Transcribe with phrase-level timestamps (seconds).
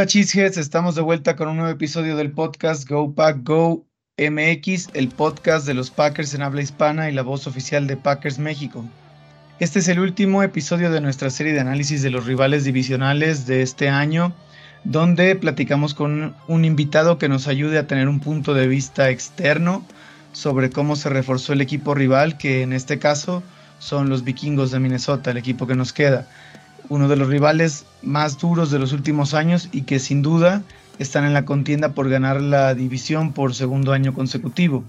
[0.00, 3.84] Hola Cheeseheads, estamos de vuelta con un nuevo episodio del podcast Go Pack Go
[4.16, 8.38] MX, el podcast de los Packers en habla hispana y la voz oficial de Packers
[8.38, 8.82] México.
[9.58, 13.60] Este es el último episodio de nuestra serie de análisis de los rivales divisionales de
[13.60, 14.32] este año,
[14.84, 19.84] donde platicamos con un invitado que nos ayude a tener un punto de vista externo
[20.32, 23.42] sobre cómo se reforzó el equipo rival, que en este caso
[23.80, 26.26] son los vikingos de Minnesota, el equipo que nos queda
[26.90, 30.62] uno de los rivales más duros de los últimos años y que sin duda
[30.98, 34.84] están en la contienda por ganar la división por segundo año consecutivo.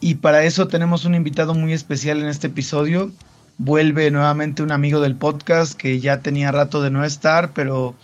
[0.00, 3.12] Y para eso tenemos un invitado muy especial en este episodio.
[3.58, 7.94] Vuelve nuevamente un amigo del podcast que ya tenía rato de no estar, pero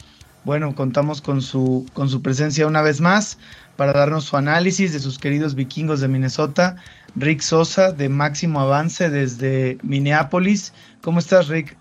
[0.44, 3.39] bueno, contamos con su, con su presencia una vez más
[3.77, 6.77] para darnos su análisis de sus queridos vikingos de Minnesota.
[7.17, 10.72] Rick Sosa de Máximo Avance desde Minneapolis.
[11.00, 11.77] ¿Cómo estás, Rick?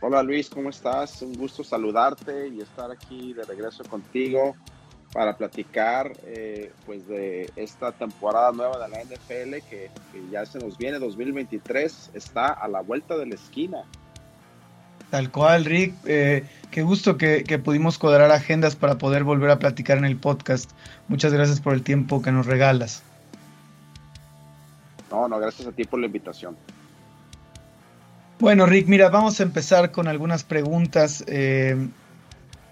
[0.00, 1.22] Hola Luis, ¿cómo estás?
[1.22, 4.54] Un gusto saludarte y estar aquí de regreso contigo
[5.12, 9.90] para platicar eh, pues de esta temporada nueva de la NFL que,
[10.30, 13.84] ya se nos viene 2023, está a la vuelta de la esquina.
[15.10, 15.94] Tal cual, Rick.
[16.04, 20.18] Eh, qué gusto que, que, pudimos cuadrar agendas para poder volver a platicar en el
[20.18, 20.70] podcast.
[21.08, 23.02] Muchas gracias por el tiempo que nos regalas.
[25.10, 26.54] No, no, gracias a ti por la invitación.
[28.38, 31.88] Bueno, Rick, mira, vamos a empezar con algunas preguntas eh,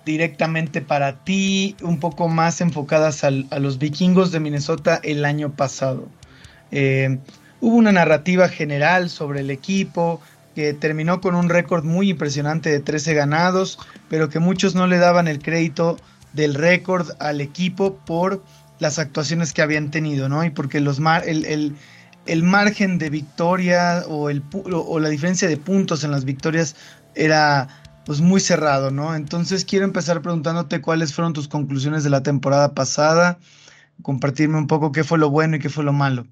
[0.04, 6.06] directamente para ti, un poco más enfocadas a los vikingos de Minnesota el año pasado.
[6.70, 7.18] Eh,
[7.62, 10.20] hubo una narrativa general sobre el equipo
[10.54, 13.78] que terminó con un récord muy impresionante de 13 ganados,
[14.10, 15.96] pero que muchos no le daban el crédito
[16.34, 18.44] del récord al equipo por
[18.80, 20.44] las actuaciones que habían tenido, ¿no?
[20.44, 21.77] Y porque los el, el,
[22.27, 26.77] el margen de victoria o, el, o la diferencia de puntos en las victorias
[27.14, 27.68] era
[28.05, 29.14] pues muy cerrado, ¿no?
[29.14, 33.39] Entonces quiero empezar preguntándote cuáles fueron tus conclusiones de la temporada pasada,
[34.02, 36.27] compartirme un poco qué fue lo bueno y qué fue lo malo.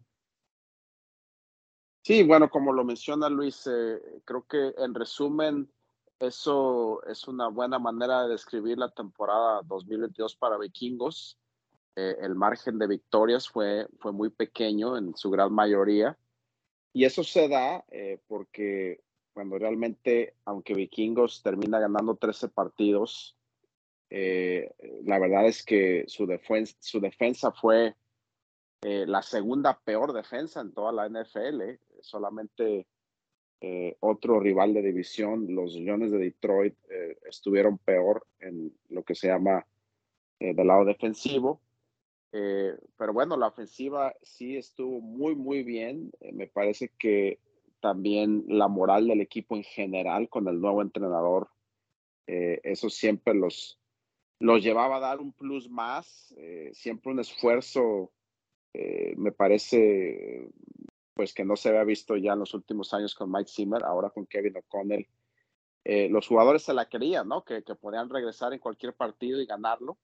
[2.04, 5.70] Sí, bueno, como lo menciona Luis, eh, creo que en resumen,
[6.18, 11.38] eso es una buena manera de describir la temporada 2022 para Vikingos.
[11.94, 16.16] Eh, el margen de victorias fue, fue muy pequeño en su gran mayoría.
[16.92, 19.00] Y eso se da eh, porque
[19.32, 23.36] cuando realmente, aunque Vikingos termina ganando 13 partidos,
[24.10, 24.70] eh,
[25.04, 27.94] la verdad es que su, defensa, su defensa fue
[28.84, 31.78] la segunda peor defensa en toda la NFL.
[32.00, 32.88] Solamente
[34.00, 36.74] otro rival de división, los Leones de Detroit,
[37.24, 39.64] estuvieron peor en lo que se llama
[40.40, 41.60] del lado defensivo.
[42.32, 46.10] Eh, pero bueno, la ofensiva sí estuvo muy, muy bien.
[46.20, 47.38] Eh, me parece que
[47.80, 51.50] también la moral del equipo en general con el nuevo entrenador,
[52.26, 53.78] eh, eso siempre los,
[54.38, 56.34] los llevaba a dar un plus más,
[56.72, 58.12] siempre un esfuerzo,
[59.16, 60.48] me parece,
[61.14, 64.10] pues que no se había visto ya en los últimos años con Mike Zimmer, ahora
[64.10, 65.06] con Kevin O'Connell.
[65.84, 67.44] los jugadores se la querían, ¿no?
[67.44, 69.98] Que, que podían regresar en cualquier partido y ganarlo.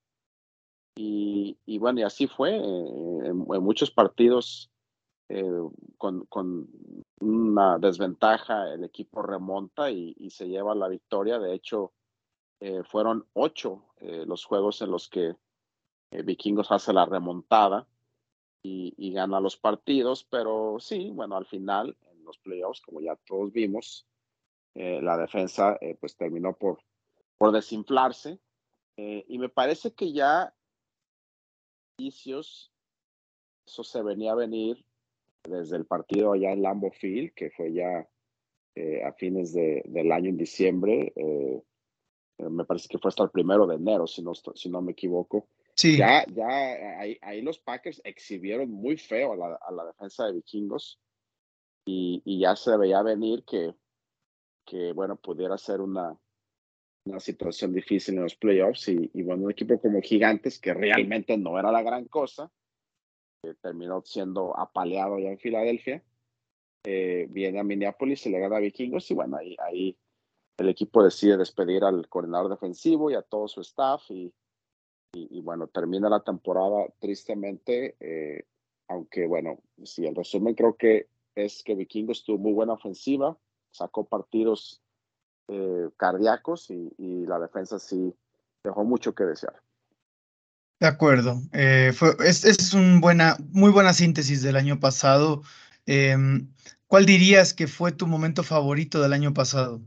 [1.00, 2.56] Y, bueno, y así fue.
[2.56, 4.70] Eh, en, muchos partidos
[5.28, 5.44] eh,
[5.96, 6.26] con,
[7.20, 11.38] una desventaja el equipo remonta y, se lleva la victoria.
[11.38, 11.92] De hecho,
[12.60, 15.34] eh, fueron ocho los juegos en los que
[16.10, 17.86] Vikingos hace la remontada
[18.62, 20.24] y, gana los partidos.
[20.24, 24.06] Pero sí, bueno, al final, en los playoffs, como ya todos vimos,
[24.74, 26.80] la defensa pues terminó por,
[27.36, 28.40] por desinflarse.
[28.96, 30.54] y me parece que ya
[31.98, 34.84] eso se venía a venir
[35.44, 38.08] desde el partido allá en Lambo Field, que fue ya
[38.74, 41.12] eh, a fines de, del año en diciembre.
[41.16, 41.62] Eh,
[42.38, 44.92] eh, me parece que fue hasta el primero de enero, si no, si no me
[44.92, 45.48] equivoco.
[45.74, 45.96] Sí.
[45.96, 50.32] Ya, ya ahí, ahí los Packers exhibieron muy feo a la, a la defensa de
[50.32, 50.98] vikingos
[51.84, 53.74] y, y, ya se veía venir que,
[54.64, 56.18] que, bueno, pudiera ser una,
[57.08, 61.58] una situación difícil en los playoffs y, bueno, un equipo como Gigantes que realmente no
[61.58, 62.50] era la gran cosa,
[63.42, 66.02] que terminó siendo apaleado ya en Filadelfia,
[66.84, 69.98] eh, viene a Minneapolis, se le gana a Vikingos y bueno, ahí, ahí
[70.58, 74.32] el equipo decide despedir al coordinador defensivo y a todo su staff y,
[75.12, 78.44] y, bueno, termina la temporada tristemente, eh,
[78.88, 83.38] aunque bueno, si el resumen creo que es que Vikingos tuvo muy buena ofensiva,
[83.70, 84.82] sacó partidos
[85.48, 88.14] eh, cardíacos y, la defensa sí
[88.62, 89.54] dejó mucho que desear.
[90.80, 91.40] De acuerdo.
[91.52, 95.42] Eh, fue, es, es un buena, muy buena síntesis del año pasado.
[95.86, 96.48] Em,
[96.86, 99.80] ¿Cuál dirías que fue tu momento favorito del año pasado?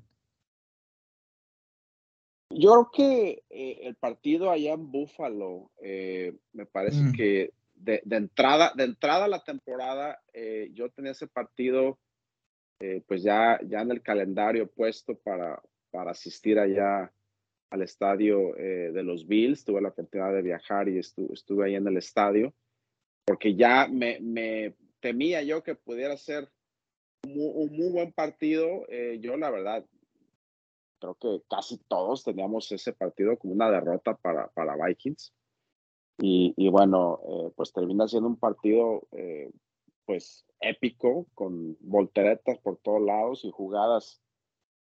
[2.50, 7.12] Yo creo que eh, el partido allá en Buffalo, eh, me parece mm.
[7.14, 11.98] que de, entrada, de entrada a la temporada, eh, yo tenía ese partido
[13.08, 15.62] pues ya, ya en el calendario puesto para,
[15.92, 17.12] para asistir allá
[17.70, 19.64] al estadio de los Bills.
[19.64, 22.54] Tuve la oportunidad de viajar y estuve ahí en el estadio,
[23.26, 26.50] porque ya me, me temía yo que pudiera ser
[27.24, 28.86] un muy, buen partido.
[29.20, 29.86] yo la verdad
[31.02, 35.34] creo que casi todos teníamos ese partido como una derrota para, para Vikings.
[36.24, 39.50] Y, bueno, eh, pues termina siendo un partido eh,
[40.12, 44.22] pues épico, con volteretas por todos lados y jugadas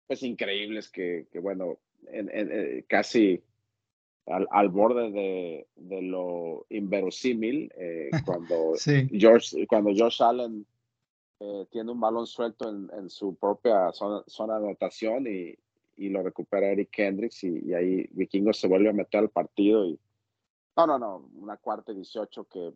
[0.07, 1.77] pues increíbles que, que bueno,
[2.07, 3.43] en, eh, casi
[4.25, 7.71] al, al, borde de, de lo inverosímil,
[8.25, 8.73] cuando,
[9.11, 10.65] George, cuando Josh Allen
[11.71, 15.55] tiene un balón suelto en, en su propia zona, zona, de anotación y,
[15.99, 20.01] y lo recupera Eric Kendricks y, ahí Vikingos se vuelve a meter al partido y
[20.75, 22.73] no, no, no, una cuarta y 18 que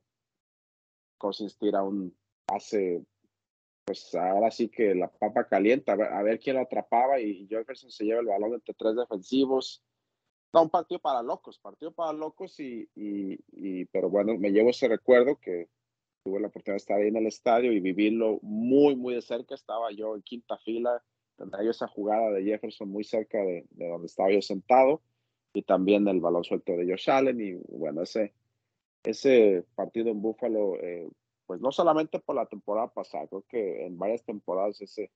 [1.17, 2.15] Cousins tira un
[2.47, 3.05] pase,
[3.85, 8.05] pues ahora sí que la papa calienta, a ver, quién lo atrapaba y Jefferson se
[8.05, 9.83] lleva el balón entre tres defensivos.
[10.53, 14.71] No, un partido para locos, partido para locos y, y, y, pero bueno, me llevo
[14.71, 15.69] ese recuerdo que
[16.25, 19.55] tuve la oportunidad de estar ahí en el estadio y vivirlo muy, muy de cerca.
[19.55, 21.03] Estaba yo en quinta fila,
[21.37, 25.03] tendrá yo esa jugada de Jefferson muy cerca de, donde estaba yo sentado
[25.53, 28.33] y también el balón suelto de Josh Allen y bueno, ese,
[29.05, 31.09] ese partido en Buffalo, eh,
[31.47, 35.11] pues no solamente por la temporada pasada, creo que en varias temporadas ese,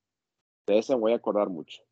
[0.66, 1.82] de ese voy a acordar mucho.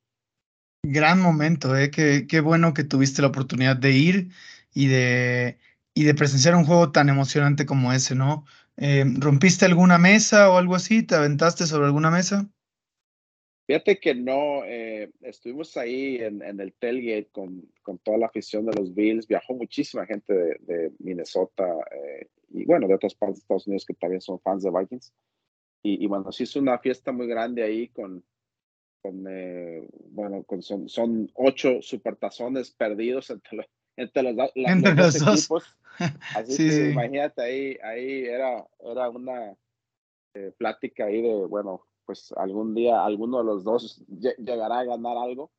[0.83, 1.91] Gran momento, ¿eh?
[1.91, 4.29] Qué, qué bueno que tuviste la oportunidad de ir
[4.73, 5.59] y de,
[5.95, 8.45] y de presenciar un juego tan emocionante como ese, ¿no?
[8.77, 11.03] Eh, ¿Rompiste alguna mesa o algo así?
[11.03, 12.49] ¿Te aventaste sobre alguna mesa?
[13.67, 18.73] Fíjate que no, eh, estuvimos ahí en, el tailgate con, con, toda la afición de
[18.73, 23.67] los Bills, viajó muchísima gente de, Minnesota eh, y bueno, de otras partes de Estados
[23.67, 25.13] Unidos que también son fans de Vikings.
[25.83, 28.23] Y, bueno, se hizo una fiesta muy grande ahí con,
[29.01, 33.67] con eh, bueno, con son, son, ocho supertazones perdidos entre los,
[33.97, 35.77] entre los, dos, equipos.
[36.35, 39.57] Así que imagínate ahí, ahí era, era una
[40.59, 45.51] plática ahí de, bueno, pues algún día alguno de los dos llegará a ganar algo.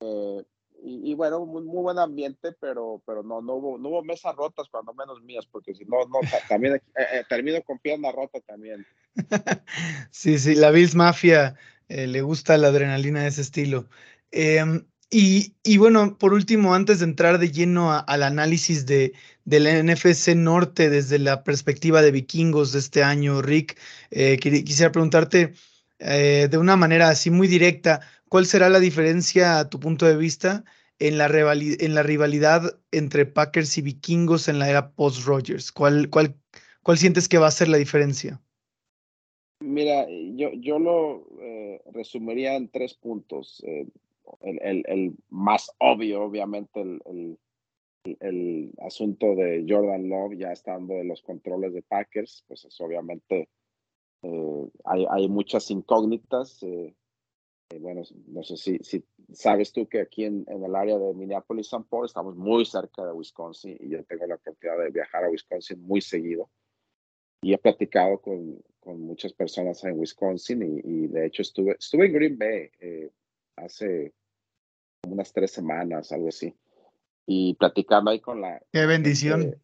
[0.00, 0.44] Eh,
[0.82, 4.94] y, bueno, muy, buen ambiente, pero, pero no, no, hubo, no hubo mesas rotas, cuando
[4.94, 8.86] menos mías, porque si no, no también eh, eh, termino con pierna rota también.
[10.10, 11.56] sí, sí, la Bills Mafia
[11.88, 13.88] le gusta la adrenalina de ese estilo.
[14.30, 19.12] Em, y, y, bueno, por último, antes de entrar de lleno al análisis de,
[19.44, 23.76] del NFC Norte desde la perspectiva de vikingos de este año, Rick,
[24.10, 25.54] quisiera preguntarte,
[26.00, 28.00] eh, de una manera así muy directa,
[28.30, 30.64] ¿cuál será la diferencia a tu punto de vista
[30.98, 35.72] en la, en la rivalidad entre Packers y Vikingos en la era post-Rogers?
[35.72, 36.36] ¿Cuál, cuál,
[36.82, 38.40] ¿Cuál sientes que va a ser la diferencia?
[39.62, 43.62] Mira, yo, yo lo eh, resumiría en tres puntos.
[43.66, 43.86] Eh,
[44.42, 47.38] el, el, más obvio, obviamente, el, el,
[48.20, 53.48] el, asunto de Jordan Love ya estando en los controles de Packers, pues es obviamente
[54.22, 56.64] eh, hay, hay, muchas incógnitas.
[57.70, 60.98] Eh, eh, bueno, no sé si, si, sabes tú que aquí en, en el área
[60.98, 61.86] de Minneapolis, St.
[61.88, 65.80] Paul, estamos muy cerca de Wisconsin y yo tengo la oportunidad de viajar a Wisconsin
[65.82, 66.50] muy seguido.
[67.42, 72.06] Y he platicado con, con muchas personas en Wisconsin y, y, de hecho estuve, estuve
[72.06, 72.70] en Green Bay
[73.56, 74.12] hace
[75.06, 76.54] unas tres semanas, algo así.
[77.26, 78.60] Y platicando ahí con la...
[78.72, 79.54] Qué bendición.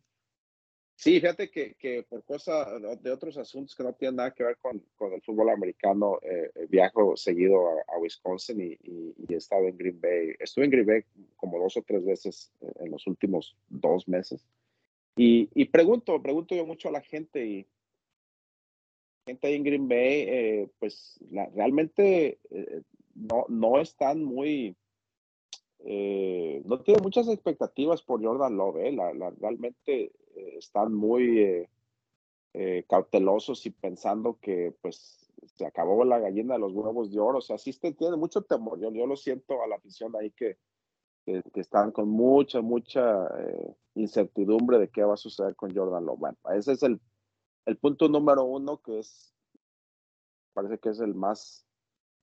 [0.98, 4.56] Sí, fíjate que, que, por cosa de otros asuntos que no tienen nada que ver
[4.56, 9.68] con, con el fútbol americano, eh, eh viajo seguido a, Wisconsin y, y, he estado
[9.68, 10.34] en Green Bay.
[10.38, 11.02] Estuve en Green Bay
[11.36, 12.50] como dos o tres veces
[12.80, 14.48] en los últimos dos meses.
[15.16, 17.66] Y, y pregunto, pregunto yo mucho a la gente y
[19.26, 22.82] gente ahí en Green Bay, eh, pues la, realmente eh,
[23.14, 24.74] no, no están muy,
[26.64, 28.94] no tienen muchas expectativas por Jordan Love.
[28.94, 31.70] La, la, realmente eh, están muy eh,
[32.54, 37.38] eh, cautelosos y pensando que pues se acabó la gallina de los huevos de oro.
[37.38, 38.80] O sea, sí tiene mucho temor.
[38.80, 40.58] Yo, yo lo siento a la afición ahí que,
[41.24, 43.28] que, están con mucha, mucha
[43.94, 46.18] incertidumbre de qué va a suceder con Jordan Love.
[46.18, 47.00] Bueno, ese es el,
[47.64, 49.34] el punto número uno que es,
[50.52, 51.66] parece que es el más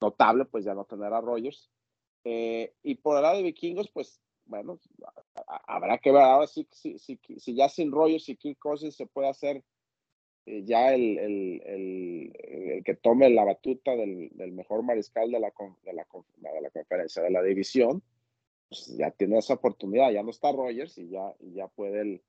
[0.02, 1.70] notable, pues ya no tener a Rogers.
[2.24, 4.80] y por el lado de vikingos, pues bueno,
[5.68, 9.30] habrá que ver ahora si, si, si, ya sin rollos y qué cosas se puede
[9.30, 9.64] hacer
[10.46, 15.54] eh, ya el, el, el, que tome la batuta del, del mejor mariscal de la,
[15.84, 16.06] de, la,
[16.52, 18.04] de la conferencia, de la división.
[18.74, 22.24] pues, ya tiene esa oportunidad, ya no está Rogers y ya, ya puede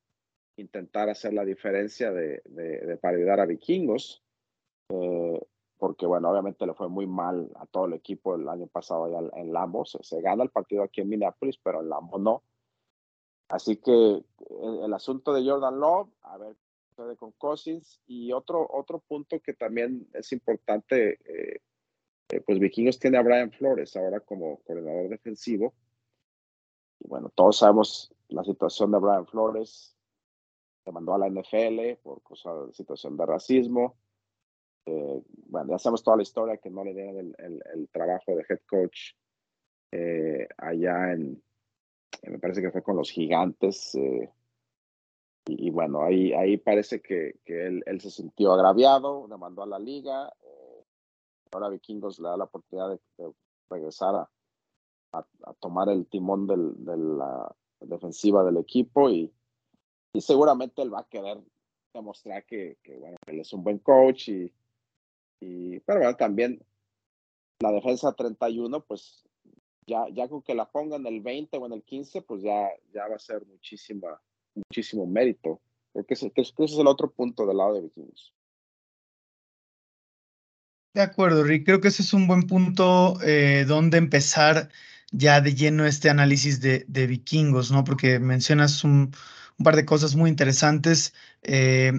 [0.57, 4.23] intentar hacer la diferencia de, de, para ayudar a vikingos.
[4.91, 5.41] Eh,
[5.85, 9.19] porque bueno, obviamente le fue muy mal a todo el equipo el año pasado allá
[9.35, 9.85] en Lambo.
[9.85, 12.43] Se, gana el partido aquí en Minneapolis, pero en Lambo no.
[13.49, 14.25] Así que
[14.83, 18.01] el, asunto de Jordan Love, a ver qué sucede con Cousins.
[18.07, 21.61] Y otro, otro punto que también es importante, eh,
[22.31, 25.75] eh, pues Vikingos tiene a Brian Flores ahora como coordinador defensivo.
[26.99, 29.95] Y bueno, todos sabemos la situación de Brian Flores.
[30.83, 33.99] Se mandó a la NFL por cosa de situación de racismo
[34.87, 38.61] eh, bueno, ya sabemos toda la historia que no le dieron el, trabajo de head
[38.67, 39.13] coach
[39.93, 41.43] eh, allá en,
[42.23, 43.95] me parece que fue con los gigantes.
[43.95, 44.31] Eh,
[45.47, 49.67] y, bueno, ahí, ahí parece que, que él, él, se sintió agraviado, le mandó a
[49.67, 50.33] la liga.
[51.53, 53.33] ahora Vikingos le da la oportunidad de,
[53.69, 54.31] regresar a,
[55.13, 59.33] a, tomar el timón del, de la defensiva del equipo y,
[60.15, 61.43] y seguramente él va a querer
[61.93, 64.53] demostrar que, que bueno, él es un buen coach y,
[65.45, 66.61] y, pero bueno, también
[67.61, 69.25] la defensa 31, pues
[69.87, 72.69] ya, ya con que la pongan en el 20 o en el 15, pues ya,
[72.93, 74.21] ya va a ser muchísima,
[74.55, 75.61] muchísimo mérito.
[75.93, 78.33] Creo que, ese, ese es el otro punto del lado de Vikings.
[80.95, 81.67] De acuerdo, Rick.
[81.67, 84.71] Creo que ese es un buen punto eh, donde empezar
[85.11, 87.85] ya de lleno este análisis de, vikingos, ¿no?
[87.85, 89.13] Porque mencionas un,
[89.59, 91.13] un, par de cosas muy interesantes.
[91.43, 91.93] Eh,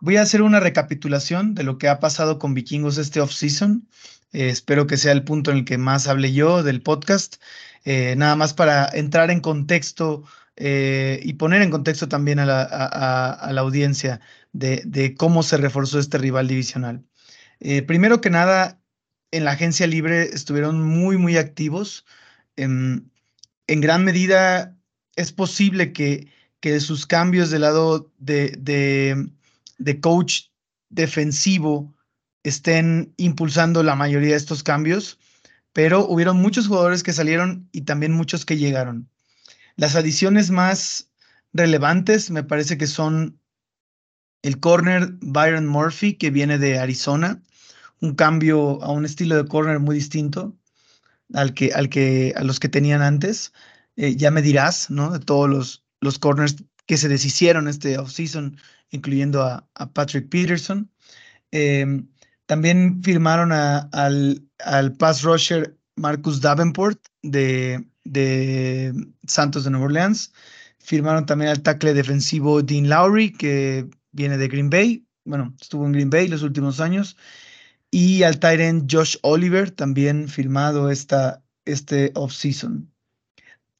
[0.00, 3.88] Voy a hacer una recapitulación de lo que ha pasado con Vikingos este off-season.
[4.32, 7.36] Eh, espero que sea el punto en el que más hable yo del podcast.
[7.84, 10.24] Eh, nada más para entrar en contexto
[10.56, 14.20] eh, y poner en contexto también a la, audiencia
[14.52, 17.04] de, cómo se reforzó este rival divisional.
[17.86, 18.80] primero que nada,
[19.32, 22.06] en la agencia libre estuvieron muy, muy activos.
[22.56, 23.10] En,
[23.66, 24.76] gran medida
[25.16, 26.28] es posible que,
[26.60, 29.28] que sus cambios del lado de
[30.00, 30.44] coach
[30.88, 31.94] defensivo
[32.42, 35.18] estén impulsando la mayoría de estos cambios,
[35.72, 39.08] pero hubieron muchos jugadores que salieron y también muchos que llegaron.
[39.76, 41.10] Las adiciones más
[41.52, 43.40] relevantes me parece que son
[44.42, 47.42] el corner Byron Murphy, que viene de Arizona,
[48.00, 50.56] un cambio a un estilo de corner muy distinto
[51.34, 53.52] al que, al que, a los que tenían antes.
[53.96, 55.10] Eh, ya me dirás, ¿no?
[55.10, 56.56] De todos los, los corners
[56.86, 58.56] que se deshicieron este offseason
[58.90, 60.90] incluyendo a, Patrick Peterson.
[61.50, 62.08] Em,
[62.46, 64.42] también firmaron al,
[64.98, 67.84] pass rusher Marcus Davenport de,
[69.26, 70.32] Santos de Nueva Orleans.
[70.78, 75.04] Firmaron también al tackle defensivo Dean Lowry, que viene de Green Bay.
[75.24, 77.16] Bueno, estuvo en Green Bay los últimos años.
[77.90, 82.90] Y al Tyrant Josh Oliver, también firmado esta, este offseason.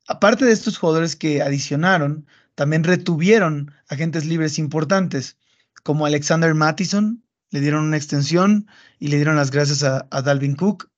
[0.09, 2.27] Aparte de estos jugadores que adicionaron,
[2.59, 5.37] también retuvieron agentes libres importantes,
[5.85, 8.67] como Alexander Mattison, le dieron una extensión
[8.99, 10.91] y le dieron las gracias a, Dalvin Cook.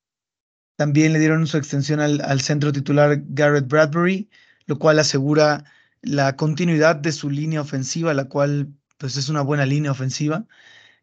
[0.77, 4.31] También le dieron su extensión al, centro titular Garrett Bradbury,
[4.65, 5.65] lo cual asegura
[6.01, 10.47] la continuidad de su línea ofensiva, la cual pues es una buena línea ofensiva.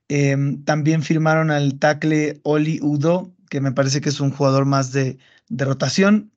[0.08, 4.92] Em, también firmaron al tackle Oli Udo, que me parece que es un jugador más
[4.92, 6.32] de, de rotación.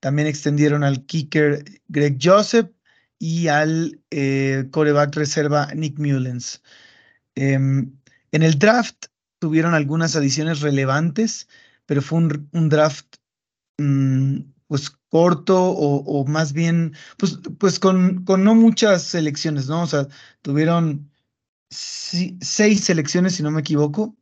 [0.00, 2.70] También extendieron al kicker Greg Joseph
[3.22, 6.60] y al eh, coreback reserva Nick Mullens.
[7.36, 7.96] Em,
[8.32, 9.06] en el draft
[9.38, 11.46] tuvieron algunas adiciones relevantes,
[11.86, 13.06] pero fue un, draft
[13.78, 19.84] mm, pues corto o, más bien, pues, pues con, con, no muchas selecciones, ¿no?
[19.84, 20.08] O sea,
[20.42, 21.08] tuvieron
[21.70, 24.16] seis selecciones, si no me equivoco,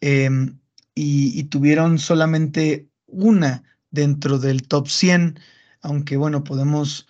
[0.00, 0.58] em,
[0.94, 5.38] y, y, tuvieron solamente una dentro del top 100,
[5.82, 7.06] aunque bueno, podemos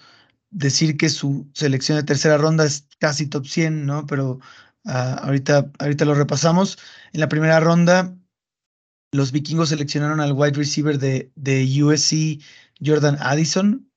[0.53, 4.07] decir que su selección de tercera ronda es casi top 100, ¿no?
[4.07, 4.39] Pero
[4.85, 6.79] ah, ahorita, ahorita lo repasamos.
[7.13, 8.17] En la primera ronda,
[9.13, 12.41] los vikingos seleccionaron al wide receiver de, de USC,
[12.85, 13.89] Jordan Addison.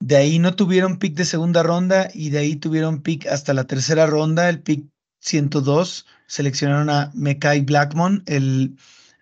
[0.00, 3.64] De ahí no tuvieron pick de segunda ronda y de ahí tuvieron pick hasta la
[3.64, 4.86] tercera ronda, el pick
[5.20, 6.06] 102.
[6.26, 8.76] Seleccionaron a Mekai Blackmon, el,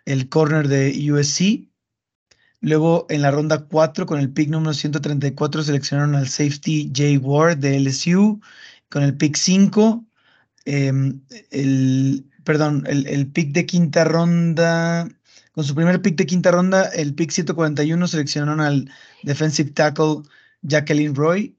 [0.05, 1.72] el corner de USC.
[2.62, 7.59] Luego en la ronda 4 con el pick número 134 seleccionaron al safety Jay Ward
[7.59, 8.40] de LSU.
[8.88, 10.04] Con el pick 5,
[10.66, 15.09] em, el, perdón, el, pick de quinta ronda,
[15.52, 18.90] con su primer pick de quinta ronda, el pick 141 seleccionaron al
[19.25, 20.23] defensive tackle
[20.62, 21.57] Jacqueline Roy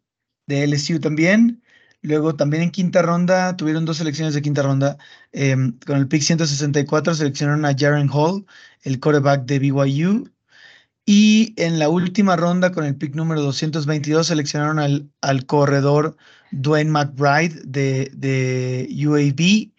[0.48, 1.62] de LSU también.
[2.02, 4.98] Luego también en quinta ronda tuvieron dos selecciones de quinta ronda.
[5.34, 8.46] Em, con el pick 164 seleccionaron a Jaren Hall,
[8.84, 10.33] el quarterback de BYU
[11.06, 16.16] Y en la última ronda, con el pick número 222, seleccionaron al, al corredor
[16.52, 19.72] Dwayne McBride de, de UAB,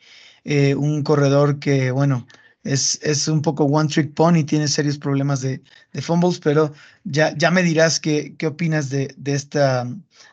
[0.44, 2.26] eh, un corredor que, bueno,
[2.62, 5.62] es, es, un poco one trick pony, tiene serios problemas de,
[5.92, 6.72] de fumbles, pero
[7.04, 9.84] ya, ya me dirás qué, opinas de, de, esta,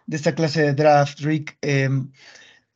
[0.07, 1.57] de esta clase de draft, Rick.
[1.61, 1.89] Eh,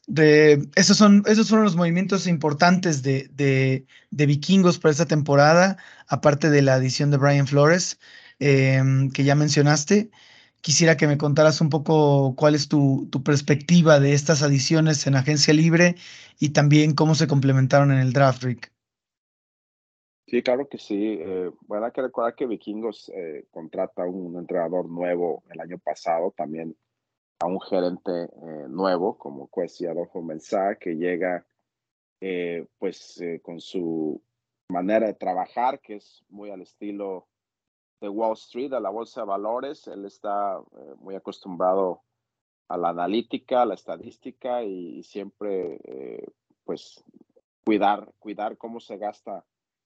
[0.08, 5.78] de, esos, son, esos fueron los movimientos importantes de, de, de, vikingos para esta temporada,
[6.08, 8.00] aparte de la adición de Brian Flores,
[8.40, 8.82] eh,
[9.14, 10.12] que ya mencionaste.
[10.62, 15.16] Quisiera que me contaras un poco cuál es tu, tu, perspectiva de estas adiciones en
[15.16, 15.96] agencia libre
[16.40, 18.72] y también cómo se complementaron en el draft, Rick.
[20.28, 21.20] Sí, claro que sí.
[21.20, 26.34] Eh, bueno, hay que recordar que Vikingos eh, contrata un entrenador nuevo el año pasado,
[26.36, 26.76] también
[27.40, 31.46] a un gerente eh, nuevo como Kwesi Adolfo Mensah, que llega
[32.22, 34.22] eh, pues eh, con su
[34.70, 37.28] manera de trabajar, que es muy al estilo
[38.02, 39.88] de Wall Street, a la bolsa de valores.
[39.88, 40.62] Él está
[40.98, 42.02] muy acostumbrado
[42.68, 45.80] a la analítica, a la estadística y, siempre
[46.64, 47.04] pues
[47.64, 49.46] cuidar, cuidar cómo se gasta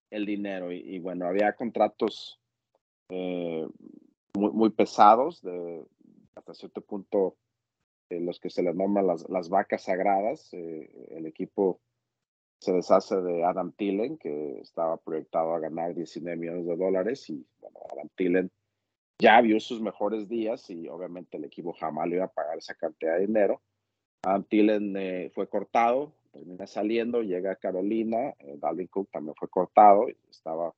[0.10, 0.72] el dinero.
[0.72, 2.40] Y, y bueno, había contratos
[3.10, 5.86] muy, muy pesados de,
[6.40, 7.38] hasta cierto punto
[8.10, 10.50] eh, los que se les nombran las, vacas sagradas.
[10.54, 11.80] Eh, el equipo
[12.60, 17.46] se deshace de Adam Tillen, que estaba proyectado a ganar 19 millones de dólares y
[17.62, 18.52] bueno, Adam Tillen
[19.20, 22.74] ya vio sus mejores días y obviamente el equipo jamás le iba a pagar esa
[22.76, 23.62] cantidad de dinero.
[24.24, 30.08] Adam Tillen eh, fue cortado, termina saliendo, llega a Carolina, Dalvin Cook también fue cortado,
[30.30, 30.74] estaba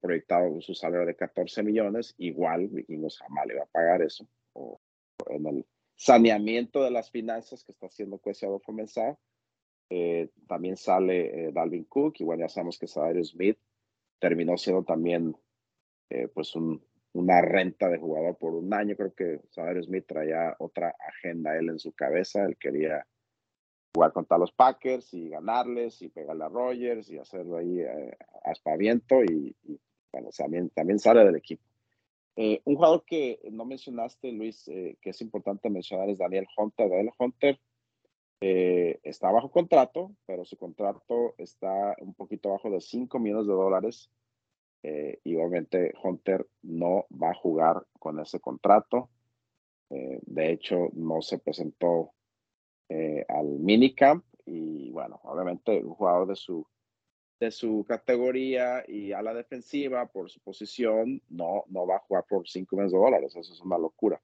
[0.00, 4.26] proyectado su salario de 14 millones, igual Vikingos jamás le iba a pagar eso.
[4.54, 4.80] O
[5.28, 5.66] en el
[5.98, 9.18] saneamiento de las finanzas que está haciendo Cuesiado Fomenzar.
[9.90, 13.58] Eh, también sale eh, Dalvin Cook y bueno, ya sabemos que Sadario Smith
[14.20, 15.34] terminó siendo también
[16.10, 16.84] eh, pues un,
[17.14, 18.94] una renta de jugador por un año.
[18.96, 22.44] Creo que Sadario Smith traía otra agenda él en su cabeza.
[22.44, 23.04] Él quería
[23.94, 27.80] jugar contra los Packers y ganarles y pegarle a Rogers y hacerlo ahí
[28.44, 29.80] aspaviento y, y
[30.12, 31.67] bueno, también, también sale del equipo.
[32.40, 36.88] Eh, un jugador que no mencionaste, Luis, eh, que es importante mencionar es Daniel Hunter.
[36.88, 37.60] Daniel Hunter
[38.40, 43.52] eh, está bajo contrato, pero su contrato está un poquito bajo de 5 millones de
[43.54, 44.10] dólares.
[45.24, 49.10] y obviamente Hunter no va a jugar con ese contrato.
[49.90, 52.12] de hecho, no se presentó
[53.28, 56.64] al minicamp y bueno, obviamente un jugador de su
[57.40, 62.24] de su categoría y a la defensiva por su posición, no, no va a jugar
[62.28, 63.36] por 5 millones de dólares.
[63.36, 64.20] Eso es una locura.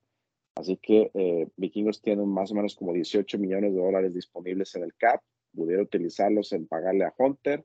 [0.56, 4.84] Así que eh, Vikingos tienen más o menos como 18 millones de dólares disponibles en
[4.84, 5.20] el CAP.
[5.54, 7.64] Pudiera utilizarlos en pagarle a Hunter.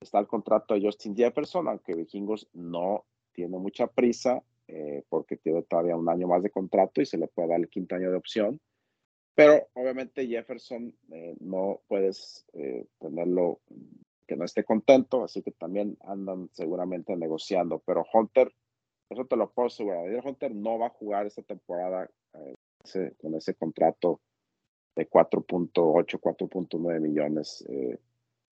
[0.00, 5.62] Está el contrato de Justin Jefferson, aunque Vikingos no tiene mucha prisa eh, porque tiene
[5.62, 8.16] todavía un año más de contrato y se le puede dar el quinto año de
[8.16, 8.60] opción.
[9.34, 12.46] Pero obviamente Jefferson eh, no puedes
[13.00, 13.60] tenerlo
[14.26, 17.80] que no esté contento, así que también andan seguramente negociando.
[17.86, 18.52] Pero Hunter,
[19.10, 22.54] eso te lo puedo asegurar, Hunter no va a jugar esta temporada eh,
[23.18, 24.20] con ese contrato
[24.96, 27.64] de 4.8, 4.9 millones.
[27.68, 27.98] Eh,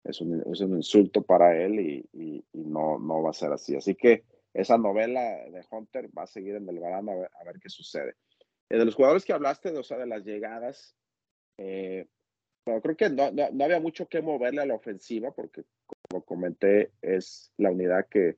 [0.04, 3.76] es, un, es, un, insulto para él y, y, no, no va a ser así.
[3.76, 7.44] Así que esa novela de Hunter va a seguir en el verano a ver, a
[7.44, 8.14] ver qué sucede.
[8.70, 10.96] Eh, de los jugadores que hablaste, o sea, de las llegadas,
[11.58, 12.06] eh,
[12.80, 15.64] creo que no, no, había mucho que moverle a la ofensiva porque,
[16.08, 18.36] como comenté, es la unidad que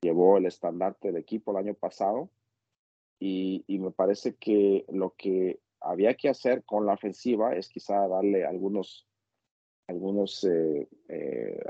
[0.00, 2.30] llevó el estandarte del equipo el año pasado.
[3.18, 8.06] Y, y, me parece que lo que había que hacer con la ofensiva es quizá
[8.08, 9.06] darle algunos,
[9.88, 11.60] algunos eh, eh,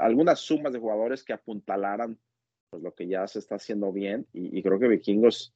[0.00, 2.18] algunas sumas de jugadores que apuntalaran
[2.70, 4.26] pues, lo que ya se está haciendo bien.
[4.32, 5.54] Y, y creo que Vikingos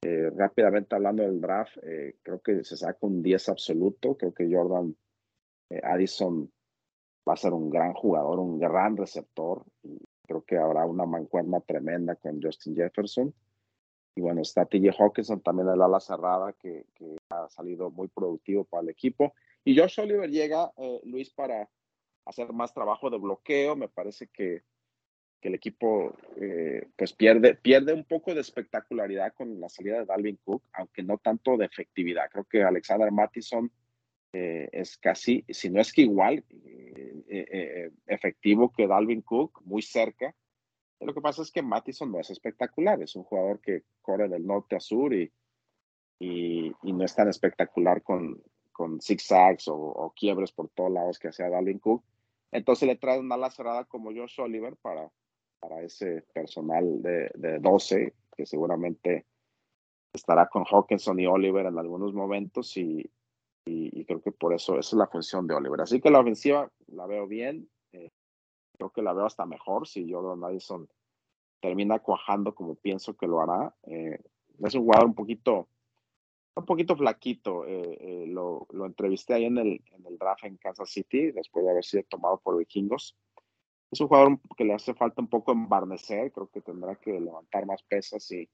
[0.00, 4.16] eh, rápidamente hablando del draft, eh, creo que se saca un 10 absoluto.
[4.16, 4.96] Creo que Jordan
[5.70, 6.50] eh, Addison
[7.28, 9.64] va a ser un gran jugador, un gran receptor.
[9.82, 13.34] Y creo que habrá una mancuerna tremenda con Justin Jefferson.
[14.14, 18.64] Y bueno, está TJ Hawkinson también el ala cerrada que, que, ha salido muy productivo
[18.64, 19.32] para el equipo.
[19.64, 20.72] Y Josh Oliver llega,
[21.04, 21.68] Luis, para
[22.24, 23.76] hacer más trabajo de bloqueo.
[23.76, 24.62] Me parece que
[25.40, 30.06] que el equipo eh, pues pierde, pierde un poco de espectacularidad con la salida de
[30.06, 32.28] Dalvin Cook, aunque no tanto de efectividad.
[32.30, 33.70] Creo que Alexander Mattison
[34.32, 40.34] eh, es casi, si no es que igual, eh, efectivo que Dalvin Cook, muy cerca.
[41.00, 44.44] Lo que pasa es que Mattison no es espectacular, es un jugador que corre del
[44.44, 45.30] norte a sur y,
[46.18, 51.28] y, no es tan espectacular con, con zigzags o, o quiebres por todos lados que
[51.28, 52.02] hacía Dalvin Cook.
[52.50, 55.10] Entonces le trae una ala como Josh Oliver para
[55.60, 59.26] para ese personal de, de 12, que seguramente
[60.12, 63.04] estará con Hawkinson y Oliver en algunos momentos y,
[63.68, 65.80] y, creo que por eso esa es la función de Oliver.
[65.80, 68.10] Así que la ofensiva la veo bien, eh,
[68.76, 70.88] creo que la veo hasta mejor si Jordan Addison
[71.60, 73.74] termina cuajando como pienso que lo hará.
[73.84, 74.18] Eh,
[74.64, 75.68] es un jugador un poquito,
[76.54, 77.64] un poquito flaquito.
[77.66, 81.70] Eh, lo, lo, entrevisté ahí en el, en el draft en Kansas City después de
[81.70, 83.16] haber sido tomado por vikingos.
[83.90, 87.64] Es un jugador que le hace falta un poco embarnecer, creo que tendrá que levantar
[87.66, 88.48] más pesas y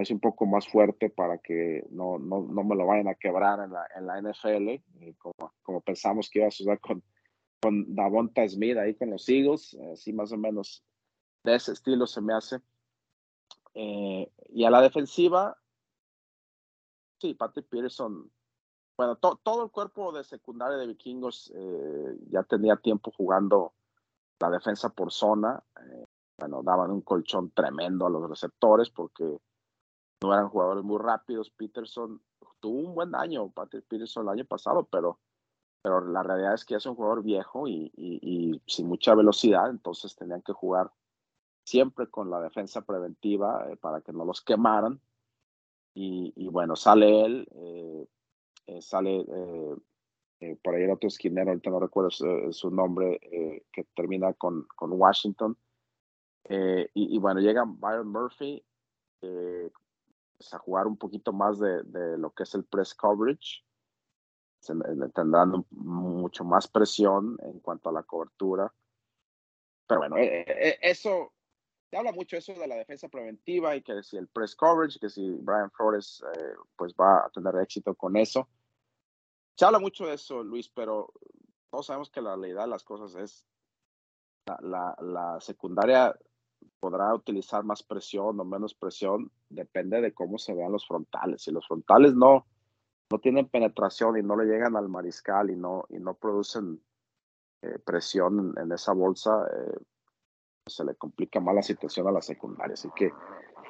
[0.00, 3.60] es un poco más fuerte para que no, no, no, me lo vayan a quebrar
[3.60, 7.02] en la, en la NFL, eh, como, como, pensamos que iba a suceder con,
[7.60, 10.84] con Davonta Smith ahí con los Eagles, así más o menos
[11.44, 12.60] de ese estilo se me hace.
[13.74, 15.56] Eh, y a la defensiva,
[17.20, 18.30] sí, Patrick Peterson,
[18.96, 23.74] bueno, todo el cuerpo de secundaria de vikingos eh, ya tenía tiempo jugando
[24.40, 25.62] la defensa por zona.
[26.38, 29.38] bueno, daban un colchón tremendo a los receptores porque
[30.22, 31.50] no eran jugadores muy rápidos.
[31.50, 32.20] Peterson
[32.60, 35.20] tuvo un buen año, Patrick Peterson el año pasado, pero,
[35.82, 40.16] pero la realidad es que es un jugador viejo y, y, sin mucha velocidad, entonces
[40.16, 40.90] tenían que jugar
[41.62, 45.00] siempre con la defensa preventiva eh, para que no los quemaran.
[45.94, 48.06] Y, y bueno, sale él, eh,
[48.66, 49.26] eh, sale
[50.62, 53.18] por ahí el otro esquinero, ahorita no recuerdo su, nombre,
[53.72, 55.56] que termina con, con Washington.
[56.48, 58.62] Y, y, bueno, llega Byron Murphy,
[60.44, 63.64] pues, a jugar un poquito más de, de, lo que es el press coverage.
[65.14, 68.72] tendrán mucho más presión en cuanto a la cobertura.
[69.86, 71.32] Pero bueno, eh, eh, eh, eso,
[71.90, 75.08] se habla mucho eso de la defensa preventiva y que si el press coverage, que
[75.08, 76.22] si Brian Flores
[76.76, 78.48] pues va a tener éxito con eso.
[79.56, 81.12] Se habla mucho de eso, Luis, pero
[81.70, 83.46] todos sabemos que la realidad de las cosas es
[84.62, 86.14] la, la, secundaria
[86.80, 91.42] podrá utilizar más presión o menos presión, depende de cómo se vean los frontales.
[91.42, 92.46] Si los frontales no,
[93.10, 96.82] no tienen penetración y no le llegan al mariscal y no, y no producen
[97.62, 99.78] eh, presión en, esa bolsa, eh,
[100.66, 102.74] se le complica más la situación a la secundaria.
[102.74, 103.10] Así que,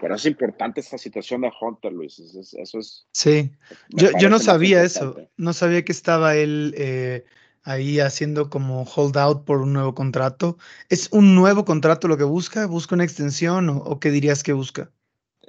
[0.00, 2.18] pero es importante esta situación de Hunter, Luis.
[2.18, 3.06] Eso es.
[3.12, 3.50] sí,
[3.90, 5.16] yo, yo no sabía eso.
[5.36, 6.74] No sabía que estaba él.
[6.76, 7.24] Eh
[7.64, 10.58] ahí haciendo como holdout por un nuevo contrato.
[10.88, 12.66] ¿Es un nuevo contrato lo que busca?
[12.66, 14.90] ¿Busca una extensión o, qué dirías que busca?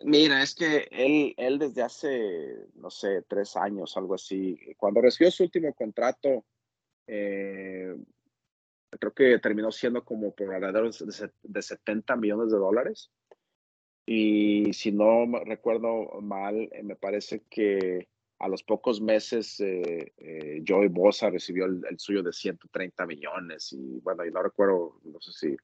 [0.04, 5.32] Mira, es que él, él desde hace, no sé, tres años, algo así, cuando recibió
[5.32, 6.46] su último contrato,
[7.08, 7.96] eh,
[9.00, 10.92] creo que terminó siendo como por alrededor
[11.44, 13.10] de 70 millones de dólares.
[14.06, 18.08] Y si no recuerdo mal, eh, me parece que
[18.40, 23.74] a los pocos meses, eh, eh, Joey Bosa recibió el, suyo de 130 millones.
[23.74, 25.58] Y bueno, y no recuerdo, no sé si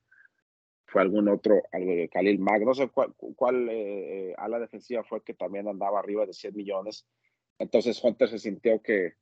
[0.86, 5.04] fue algún otro, algo de Khalil Mack, no sé cuál, cuál eh, a la defensiva
[5.04, 7.06] fue que también andaba arriba de 100 millones.
[7.60, 9.13] Entonces Hunter se sintió que,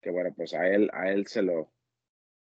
[0.00, 1.72] que bueno, pues a él, a él se lo,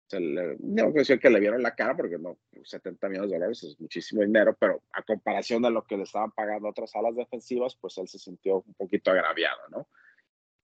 [0.08, 3.78] se le, no que le vieron la cara porque no, 70 millones de dólares es
[3.78, 7.98] muchísimo dinero, pero a comparación de lo que le estaban pagando otras alas defensivas, pues
[7.98, 9.88] él se sintió un poquito agraviado, ¿no?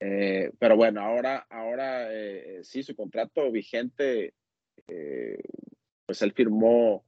[0.00, 4.35] Eh, pero bueno, ahora, ahora eh, sí, su contrato vigente,
[4.88, 5.42] eh,
[6.07, 7.04] pues él firmó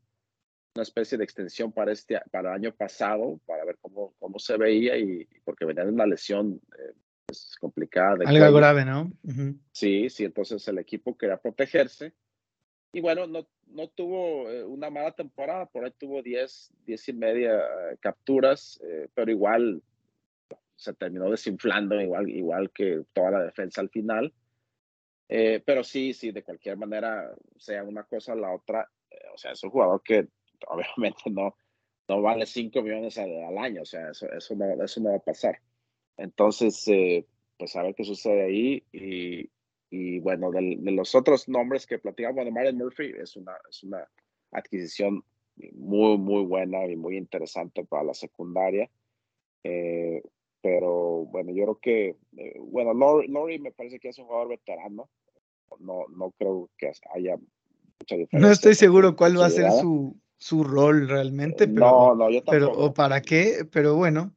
[0.75, 4.59] una especie de extensión para, este, para el año pasado, para ver cómo, cómo se
[4.59, 6.61] veía y porque venía de una lesión
[7.25, 8.19] pues, complicada.
[8.27, 9.11] Algo grave, ¿no?
[9.73, 12.13] Sí, sí, entonces el equipo quería protegerse.
[12.97, 17.63] Y bueno, no, no tuvo una mala temporada, por ahí tuvo 10, 10 y media
[18.01, 18.81] capturas,
[19.15, 19.83] pero igual
[20.77, 24.33] se terminó desinflando igual, igual que toda la defensa al final.
[25.29, 29.39] Eh, pero sí, sí, de cualquier manera, sea una cosa o la otra, eh, o
[29.39, 30.29] sea, es un jugador que
[30.69, 31.57] obviamente no,
[32.09, 35.59] no vale 5 millones al, año, o sea, eso, eso, no, va a pasar.
[36.17, 37.27] Entonces, eh,
[37.59, 38.85] pues a ver qué sucede ahí.
[38.93, 39.51] Y,
[39.91, 44.07] y bueno, de, los otros nombres que platicamos, bueno, Marion Murphy es una, es una
[44.53, 45.23] adquisición
[45.75, 48.91] muy, muy buena y muy interesante para la secundaria.
[49.63, 50.23] Eh,
[50.61, 55.09] pero bueno, yo creo que, eh, bueno, Lori, me parece que es un jugador veterano.
[55.79, 58.39] No, no creo que haya mucha diferencia.
[58.39, 62.43] No estoy seguro cuál va a ser su, su rol realmente, pero, no, no, yo
[62.45, 64.33] pero o para qué, pero bueno.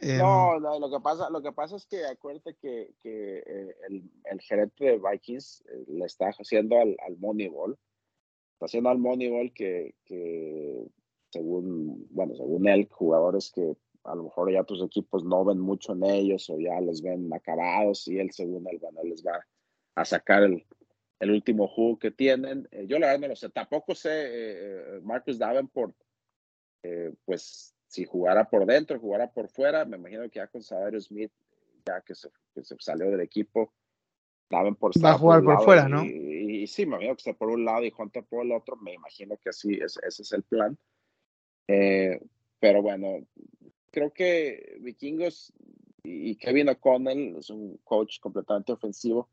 [0.00, 3.76] Em, no, no, lo que pasa, lo que pasa es que acuérdate que, que eh,
[3.88, 7.78] el, el, gerente de Vikings eh, le está haciendo al, al Moneyball,
[8.52, 10.86] está haciendo al Moneyball que, que
[11.30, 15.94] según, bueno, según él, jugadores que a lo mejor ya tus equipos no ven mucho
[15.94, 19.44] en ellos o ya los ven acabados y él según él, bueno, les va
[19.94, 20.66] a sacar el,
[21.20, 22.68] el último juego que tienen.
[22.70, 25.96] Eh, yo la verdad no lo sé, tampoco sé, Marcus Davenport
[27.24, 31.32] pues si jugara por dentro, jugara por fuera, me imagino que ya con Savario Smith,
[31.86, 32.28] ya que se,
[32.78, 33.72] salió del equipo,
[34.50, 36.04] daban por Va a jugar por, fuera, ¿no?
[36.04, 38.94] Y, sí, me imagino que está por un lado y Hunter por el otro, me
[38.94, 40.76] imagino que así es, ese es el plan.
[41.68, 42.20] Eh,
[42.58, 43.26] pero bueno,
[43.90, 45.52] creo que Vikingos
[46.02, 49.28] y Kevin O'Connell es un coach completamente ofensivo.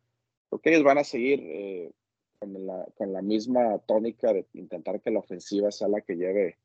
[0.49, 1.91] Creo que ellos van a seguir eh,
[2.39, 6.57] con, la, con la misma tónica de intentar que la ofensiva sea la que lleve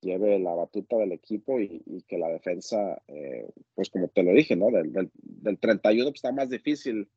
[0.00, 4.56] lleve la batuta del equipo y, que la defensa, eh, pues como te lo dije,
[4.56, 4.70] ¿no?
[4.70, 7.08] Del, del, 31 pues está más difícil,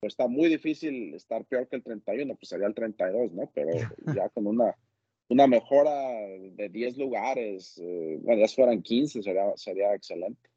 [0.00, 3.50] pues está muy difícil estar peor que el 31, pues sería el 32, ¿no?
[3.54, 3.70] Pero
[4.14, 4.74] ya con una,
[5.28, 10.48] una mejora de 10 lugares, eh, bueno, ya fueran 15, sería, sería excelente.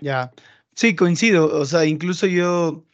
[0.00, 0.32] Ya,
[0.74, 2.84] sí, coincido, o sea, incluso yo,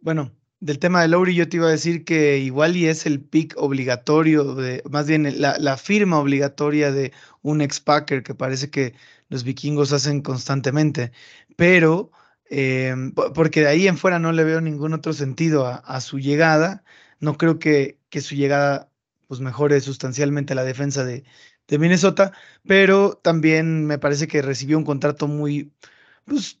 [0.00, 3.20] bueno, del tema de Lowry, yo te iba a decir que igual y es el
[3.20, 8.94] pick obligatorio, de, más bien la, firma obligatoria de un ex-Packer que parece que
[9.28, 11.12] los vikingos hacen constantemente,
[11.56, 12.10] pero
[12.50, 12.94] eh,
[13.34, 16.84] porque de ahí en fuera no le veo ningún otro sentido a, su llegada,
[17.20, 18.90] no creo que, que, su llegada
[19.28, 21.24] pues mejore sustancialmente la defensa de,
[21.68, 22.32] de Minnesota,
[22.66, 25.72] pero también me parece que recibió un contrato muy,
[26.26, 26.60] pues,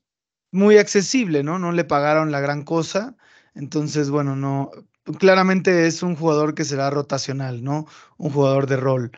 [0.52, 1.58] muy accesible, ¿no?
[1.58, 3.16] No le pagaron la gran cosa
[3.54, 4.70] entonces, bueno, no,
[5.18, 7.86] claramente es un jugador que será rotacional, ¿no?
[8.18, 9.12] Un jugador de rol.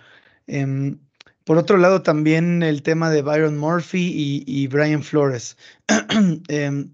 [0.46, 0.98] Em,
[1.44, 5.56] por otro lado, también el tema de Byron Murphy y, Brian Flores.
[6.48, 6.92] Em,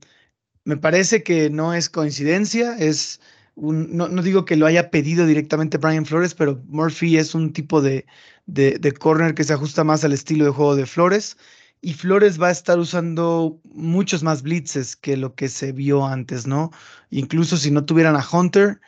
[0.64, 3.20] me parece que no es coincidencia, es
[3.54, 7.80] un, no, digo que lo haya pedido directamente Brian Flores, pero Murphy es un tipo
[7.82, 8.06] de,
[8.46, 11.36] de, de corner que se ajusta más al estilo de juego de Flores
[11.80, 16.46] y Flores va a estar usando muchos más blitzes que lo que se vio antes,
[16.46, 16.70] ¿no?
[17.10, 18.80] Incluso si no tuvieran a Hunter,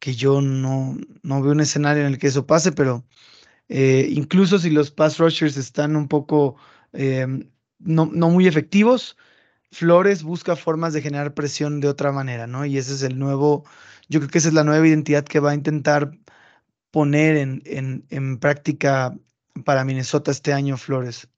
[0.00, 3.06] que yo no, no veo un escenario en el que eso pase, pero
[3.68, 6.56] eh, incluso si los pass rushers están un poco
[6.92, 7.26] eh,
[7.78, 9.16] no, no, muy efectivos,
[9.72, 12.64] Flores busca formas de generar presión de otra manera, ¿no?
[12.66, 13.64] Y ese es el nuevo,
[14.08, 16.12] yo creo que esa es la nueva identidad que va a intentar
[16.90, 19.16] poner en, en, en práctica
[19.64, 21.31] para Minnesota este año Flores.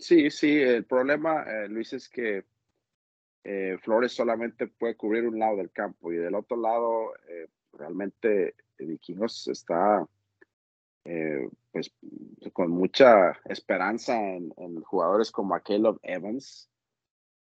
[0.00, 2.44] Sí, sí, el problema, eh, Luis, es que
[3.44, 8.54] eh, Flores solamente puede cubrir un lado del campo y del otro lado eh, realmente
[8.78, 10.06] Vikingos está
[11.72, 11.92] pues
[12.52, 14.50] con mucha esperanza en,
[14.82, 16.68] jugadores como Caleb Evans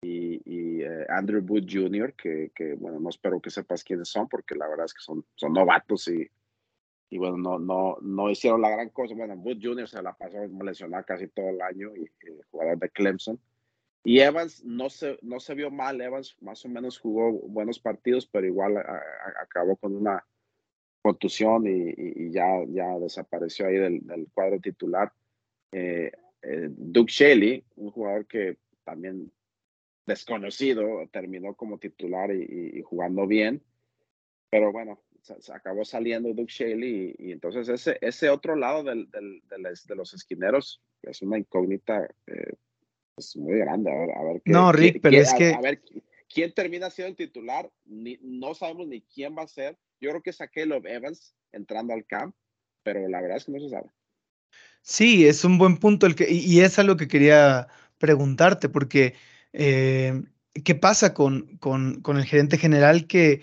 [0.01, 4.67] y, Andrew Wood Jr., que, que, bueno, no espero que sepas quiénes son porque la
[4.67, 6.29] verdad es que son, son novatos y
[7.09, 9.15] y bueno, no, no, no hicieron la gran cosa.
[9.15, 9.87] Bueno, Booth Jr.
[9.87, 12.09] se la pasó lesionado casi todo el año, y,
[12.51, 13.39] jugador de Clemson.
[14.03, 18.25] Y Evans no se, no se vio mal, Evans más o menos jugó buenos partidos,
[18.25, 18.77] pero igual
[19.41, 20.25] acabó con una
[21.01, 25.11] contusión y, ya, ya desapareció ahí del, del cuadro titular.
[25.71, 29.31] Eh, eh, Duke Shelley, un jugador que también
[30.05, 33.61] desconocido, terminó como titular y jugando bien.
[34.49, 35.01] Pero bueno,
[35.39, 40.13] se acabó saliendo Duke Shaley y, entonces ese, ese otro lado del, del, de los
[40.13, 42.53] esquineros es una incógnita eh,
[43.15, 43.91] pues, muy grande.
[43.91, 45.53] A ver, a ver qué, no, Rick, pero es que...
[45.53, 45.81] A ver,
[46.31, 47.69] ¿quién termina siendo el titular?
[47.85, 49.77] Ni, no sabemos ni quién va a ser.
[49.99, 52.35] Yo creo que es Caleb Evans entrando al camp,
[52.83, 53.89] pero la verdad es que no se sabe.
[54.81, 59.15] Sí, es un buen punto el que, y, es algo que quería preguntarte, porque
[59.51, 60.21] eh,
[60.63, 63.41] ¿qué pasa con, con, con el gerente general que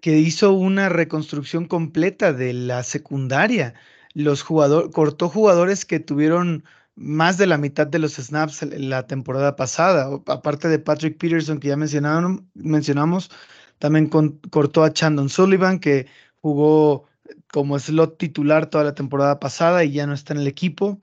[0.00, 3.74] que hizo una reconstrucción completa de la secundaria.
[4.14, 6.64] Los jugadores, cortó jugadores que tuvieron
[6.96, 10.08] más de la mitad de los snaps la temporada pasada.
[10.26, 13.30] Aparte de Patrick Peterson, que ya mencionamos,
[13.78, 16.06] también cortó a Chandon Sullivan, que
[16.40, 17.06] jugó
[17.52, 21.00] como slot titular toda la temporada pasada y ya no está en el equipo.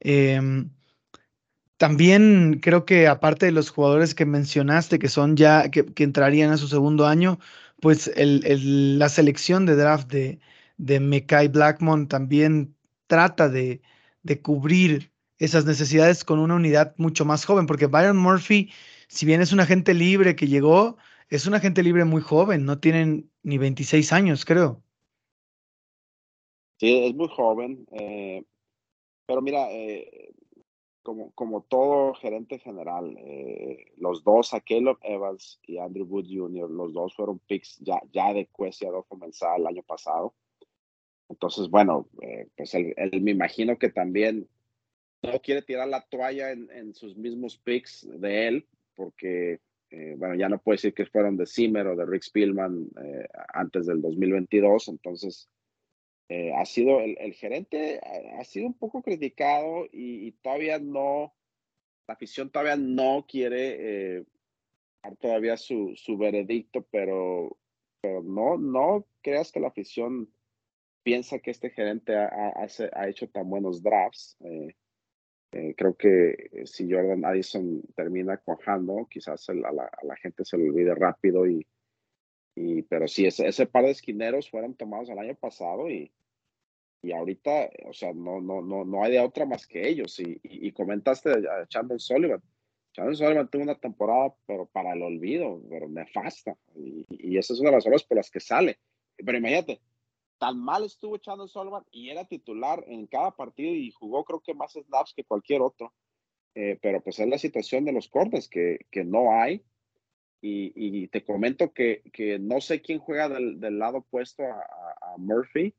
[0.00, 0.70] Em,
[1.76, 6.50] también creo que aparte de los jugadores que mencionaste, que son ya, que, que entrarían
[6.50, 7.38] a su segundo año,
[7.80, 10.40] pues la selección de draft de,
[10.76, 12.74] de Mekai Blackmon también
[13.06, 13.82] trata de,
[14.22, 18.70] de, cubrir esas necesidades con una unidad mucho más joven, porque Byron Murphy,
[19.08, 20.96] si bien es un agente libre que llegó,
[21.28, 24.82] es un agente libre muy joven, no tienen ni 26 años, creo.
[26.78, 28.44] Sí, es muy joven, eh,
[29.26, 30.34] pero mira, eh,
[31.06, 36.68] como, como todo gerente general, eh, los dos, a Caleb Evans y Andrew Wood Jr.,
[36.68, 40.34] los dos fueron picks ya, ya de Cuesta comenzar el año pasado.
[41.28, 42.92] Entonces, bueno, eh, pues él,
[43.22, 44.48] me imagino que también
[45.22, 48.66] no quiere tirar la toalla en, en sus mismos picks de él,
[48.96, 52.88] porque, eh, bueno, ya no puede decir que fueron de Zimmer o de Rick Spielman
[53.54, 54.88] antes del 2022.
[54.88, 55.48] Entonces,
[56.28, 58.00] eh, ha sido el, gerente,
[58.38, 61.34] ha, sido un poco criticado y, todavía no,
[62.08, 64.24] la afición todavía no quiere eh,
[65.02, 67.56] dar todavía su, su veredicto, pero,
[68.00, 70.32] pero no, no creas que la afición
[71.04, 74.36] piensa que este gerente ha, ha, hecho tan buenos drafts.
[75.56, 80.94] Eh, creo que si Jordan Addison termina cuajando, quizás a, la, gente se le olvide
[80.94, 81.64] rápido y,
[82.56, 86.10] y pero sí, ese, ese par de esquineros fueron tomados el año pasado y,
[87.02, 90.18] y ahorita, o sea, no, no, no, no hay de otra más que ellos.
[90.18, 92.42] Y, y, comentaste a Chandler Sullivan.
[92.94, 96.56] Chandler Sullivan tuvo una temporada, pero para el olvido, pero nefasta.
[96.74, 98.78] Y, y esa es una de las razones por las que sale.
[99.18, 99.82] Pero imagínate,
[100.38, 104.54] tan mal estuvo Chandler Sullivan y era titular en cada partido y jugó creo que
[104.54, 105.92] más snaps que cualquier otro.
[106.54, 109.62] Eh, pero pues es la situación de los cortes que, que no hay
[110.40, 115.74] y, te comento que, que, no sé quién juega del, del lado opuesto a, Murphy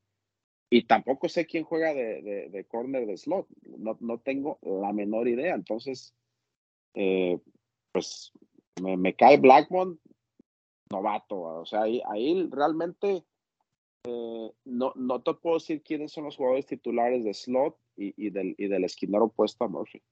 [0.68, 3.46] y tampoco sé quién juega de, de, corner de slot.
[3.78, 5.54] No, no, tengo la menor idea.
[5.54, 6.12] Entonces,
[6.94, 7.38] eh,
[7.92, 8.32] pues
[8.82, 10.00] me, me, cae Blackmon
[10.90, 11.40] novato.
[11.40, 13.24] O sea, ahí, ahí realmente
[14.04, 18.30] eh, no, no te puedo decir quiénes son los jugadores titulares de slot y, y,
[18.30, 20.02] del, y del esquinero opuesto a Murphy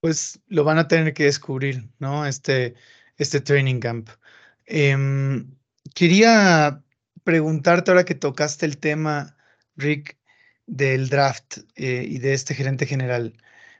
[0.00, 2.26] pues lo van a tener que descubrir, ¿no?
[2.26, 2.74] Este,
[3.16, 4.10] este training camp.
[4.66, 5.54] Em,
[5.94, 6.82] quería
[7.24, 9.36] preguntarte ahora que tocaste el tema,
[9.76, 10.16] Rick,
[10.66, 13.34] del draft eh, y de este gerente general.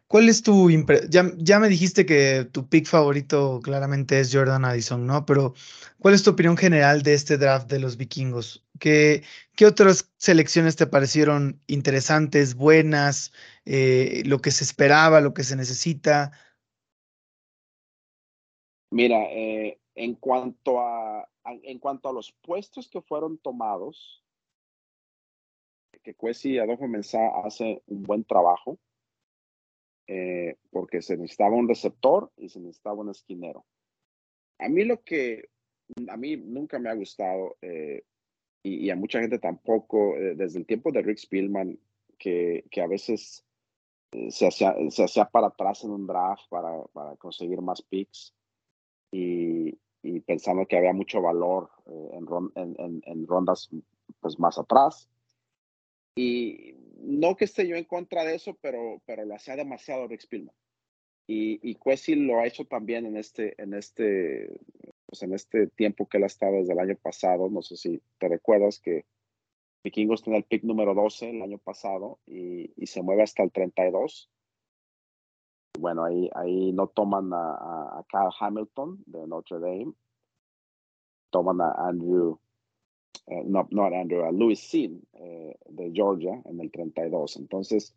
[0.08, 0.70] ¿Cuál es tu
[1.10, 5.26] ya, ya me dijiste que tu pick favorito claramente es Jordan Addison, ¿no?
[5.26, 5.54] Pero
[5.98, 8.64] ¿cuál es tu opinión general de este draft de los vikingos?
[8.78, 9.24] ¿Qué,
[9.56, 13.32] qué otras selecciones te parecieron interesantes, buenas,
[13.64, 16.30] eh, lo que se esperaba, lo que se necesita?
[18.92, 24.22] Mira, eh, en, cuanto a, en cuanto a los puestos que fueron tomados,
[26.04, 28.78] que Cuesi y Adolfo Mensah hace un buen trabajo
[30.08, 33.64] eh, porque se necesitaba un receptor y se necesitaba un esquinero.
[34.58, 35.48] A mí lo que
[36.08, 38.04] a mí nunca me ha gustado eh,
[38.62, 41.78] y, a mucha gente tampoco, eh, desde el tiempo de Rick Spielman,
[42.18, 43.44] que, que a veces
[44.28, 48.34] se, hacía, se hacía para atrás en un draft para, para conseguir más picks
[49.12, 53.70] y, y, pensando que había mucho valor en, en, en, rondas
[54.20, 55.08] pues, más atrás.
[56.16, 56.74] Y
[57.06, 60.54] no que esté yo en contra de eso, pero, pero lo hacía demasiado Rick Spielman.
[61.28, 64.60] Y, y lo ha hecho también en este, en este,
[65.06, 67.48] pues en este tiempo que él ha estado desde el año pasado.
[67.48, 69.04] No sé si te recuerdas que
[69.82, 73.50] Vikingos tiene el pick número 12 el año pasado y, y se mueve hasta el
[73.50, 74.30] 32.
[75.78, 79.92] Bueno, ahí, ahí no toman a, a Kyle Hamilton de Notre Dame,
[81.30, 82.38] toman a Andrew
[83.26, 87.36] eh, no, no Andrew, a Louis eh, de Georgia en el 32.
[87.36, 87.94] Entonces,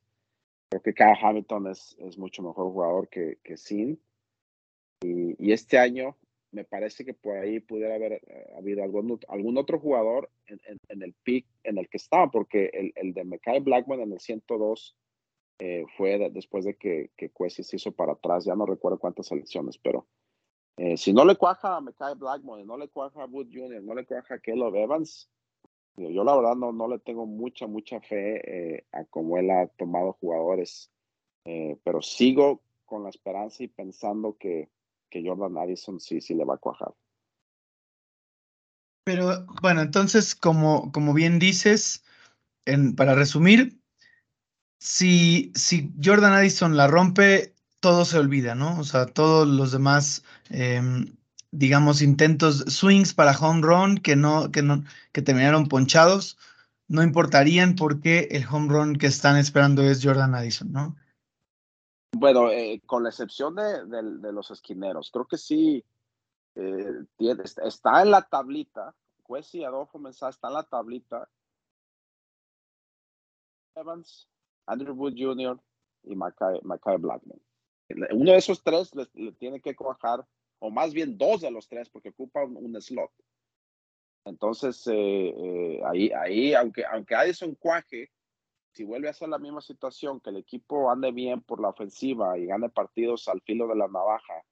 [0.69, 3.99] creo que Kyle Hamilton es, mucho mejor jugador que, que Sin.
[5.01, 6.17] Y, este año
[6.51, 11.03] me parece que por ahí pudiera haber eh, habido algún, algún otro jugador en, en,
[11.03, 14.95] el pick en el que estaba, porque el, el de Mekai Blackman en el 102
[15.97, 20.07] fue después de que, que se hizo para atrás, ya no recuerdo cuántas selecciones, pero
[20.79, 23.93] eh, si no le cuaja a Mekai Blackmon, no le cuaja a Wood Jr., no
[23.93, 25.29] le cuaja a Caleb Evans,
[25.97, 29.67] yo la verdad no, no le tengo mucha, mucha fe eh, a cómo él ha
[29.67, 30.89] tomado jugadores,
[31.43, 34.69] eh, pero sigo con la esperanza y pensando que,
[35.09, 36.93] que Jordan Addison sí, sí le va a cuajar.
[39.03, 42.05] Pero bueno, entonces, como, como bien dices,
[42.63, 43.77] en, para resumir,
[44.79, 48.79] si, si Jordan Addison la rompe, todo se olvida, ¿no?
[48.79, 51.15] O sea, todos los demás, em,
[51.51, 56.37] digamos, intentos, swings para home run que no, que no, que terminaron ponchados,
[56.87, 60.95] no importarían porque el home run que están esperando es Jordan Addison, ¿no?
[62.11, 65.85] Bueno, eh, con la excepción de, los esquineros, creo que sí
[66.55, 67.05] eh,
[67.63, 68.95] está en la tablita.
[69.53, 71.29] y Adolfo está en la tablita.
[73.75, 74.27] Evans,
[74.65, 75.61] Andrew Wood Jr.
[76.03, 77.39] y Mackay Blackman.
[78.11, 80.25] Uno de esos tres le, tiene que cuajar,
[80.59, 83.11] o más bien dos de los tres, porque ocupa un, slot.
[84.25, 88.11] Entonces, eh, eh, ahí, ahí, aunque, aunque Addison cuaje,
[88.73, 92.37] si vuelve a ser la misma situación, que el equipo ande bien por la ofensiva
[92.37, 94.43] y gane partidos al filo de la navaja,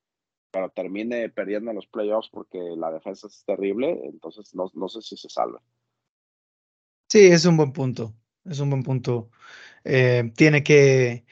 [0.52, 5.18] pero termine perdiendo en los playoffs porque la defensa es terrible, entonces no, sé si
[5.18, 5.60] se salve.
[7.10, 8.14] Sí, es un buen punto.
[8.44, 9.30] Es un buen punto.
[9.84, 11.26] Eh, tiene que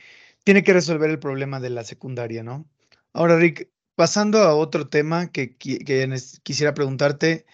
[0.45, 2.65] tiene que resolver el problema de la secundaria, ¿no?
[3.13, 7.45] Ahora, Rick, pasando a otro tema que, quisiera preguntarte,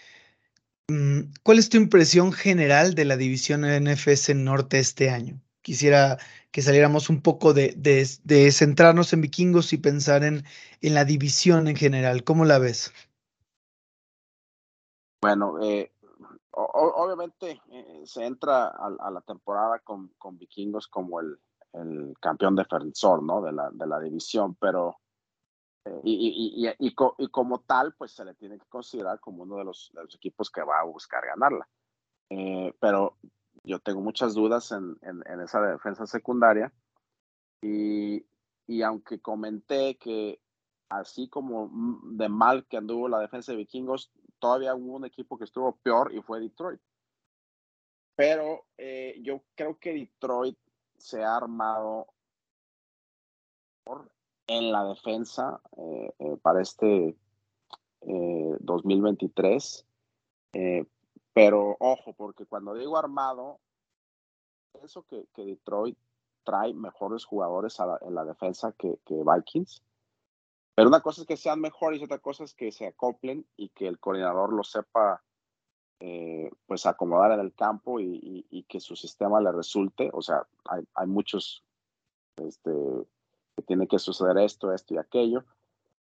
[0.88, 5.40] mm, ¿cuál es tu impresión general de la división NFS Norte este año?
[5.62, 6.18] Quisiera
[6.50, 10.44] que saliéramos un poco de, centrarnos en vikingos y pensar en,
[10.82, 12.24] la división en general.
[12.24, 12.92] ¿Cómo la ves?
[15.22, 15.90] Bueno, eh,
[16.50, 21.38] obviamente eh, se entra a, la temporada con, con vikingos como el,
[21.72, 23.42] el, campeón defensor ¿no?
[23.42, 24.98] de, la, de la división, pero
[25.84, 29.56] eh, y, y, y, y, como tal, pues se le tiene que considerar como uno
[29.56, 31.68] de los, de los equipos que va a buscar ganarla.
[32.80, 33.16] pero
[33.64, 36.72] yo tengo muchas dudas en, en, esa defensa secundaria.
[37.62, 38.24] Y,
[38.82, 40.40] aunque comenté que
[40.88, 41.70] así como
[42.04, 46.12] de mal que anduvo la defensa de vikingos, todavía hubo un equipo que estuvo peor
[46.12, 46.80] y fue Detroit.
[48.16, 50.58] Pero eh, yo creo que Detroit
[51.02, 52.06] se ha armado
[54.46, 57.16] en la defensa eh, eh, para este
[58.00, 59.86] 2023.
[61.32, 63.58] Pero ojo, porque cuando digo armado,
[64.72, 65.98] pienso que, que Detroit
[66.44, 69.82] trae mejores jugadores en la defensa que, que, Vikings.
[70.74, 73.70] Pero una cosa es que sean mejores y otra cosa es que se acoplen y
[73.70, 75.22] que el coordinador lo sepa
[76.04, 80.10] eh, pues acomodar en el campo y, y, que su sistema le resulte.
[80.12, 81.62] O sea, hay, hay muchos
[82.38, 82.72] este,
[83.54, 85.44] que tiene que suceder esto, esto y aquello.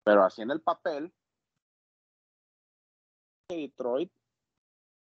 [0.03, 1.13] Pero así en el papel,
[3.49, 4.11] Detroit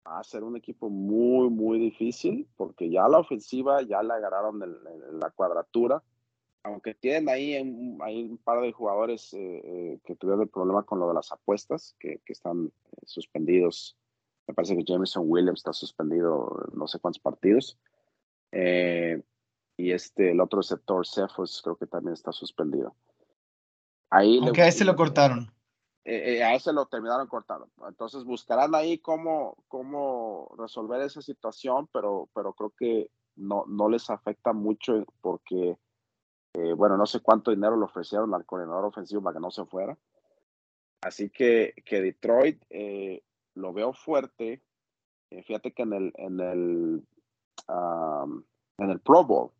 [0.06, 4.62] va a ser un equipo muy, muy difícil porque ya la ofensiva ya la agarraron
[5.18, 6.00] la cuadratura.
[6.62, 10.84] Aunque tienen ahí un, hay un par de jugadores eh, eh, que tuvieron el problema
[10.84, 13.96] con lo de las apuestas, que, que están eh, suspendidos.
[14.46, 17.78] Me parece que Jameson Williams está suspendido no sé cuántos partidos.
[18.52, 22.94] y este, el otro sector, Cephos, creo que también está suspendido.
[24.10, 25.50] Ahí Aunque a ese lo cortaron.
[26.06, 27.68] Eh, eh, a ese lo terminaron cortando.
[27.88, 34.08] Entonces buscarán ahí cómo, cómo resolver esa situación, pero, pero creo que no, no les
[34.08, 35.76] afecta mucho porque,
[36.54, 39.64] eh, bueno, no sé cuánto dinero le ofrecieron al coordinador ofensivo para que no se
[39.64, 39.98] fuera.
[41.00, 42.62] Así que, que Detroit
[43.56, 44.62] lo veo fuerte.
[45.30, 47.06] fíjate que en el, en el,
[48.78, 49.50] en el Pro Bowl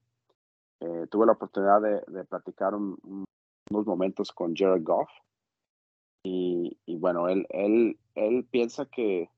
[1.11, 5.11] tuve la oportunidad de, de platicar unos momentos con Jared Goff
[6.29, 9.31] y, bueno, él, él, él piensa que,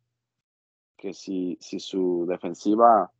[0.96, 3.12] que si, si su defensiva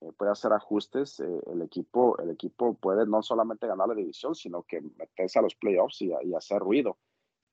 [0.00, 4.34] eh, puede hacer ajustes, eh, el, equipo, el equipo puede no solamente ganar la división,
[4.34, 6.96] sino que meterse a los playoffs y, y hacer ruido.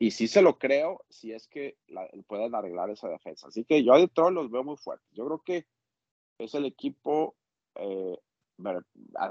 [0.03, 1.77] Y sí se lo creo si es que
[2.27, 3.47] pueden arreglar esa defensa.
[3.47, 5.07] Así que yo a Detroit los veo muy fuertes.
[5.13, 5.65] Yo creo que
[6.39, 7.37] es el equipo,
[7.75, 8.17] eh,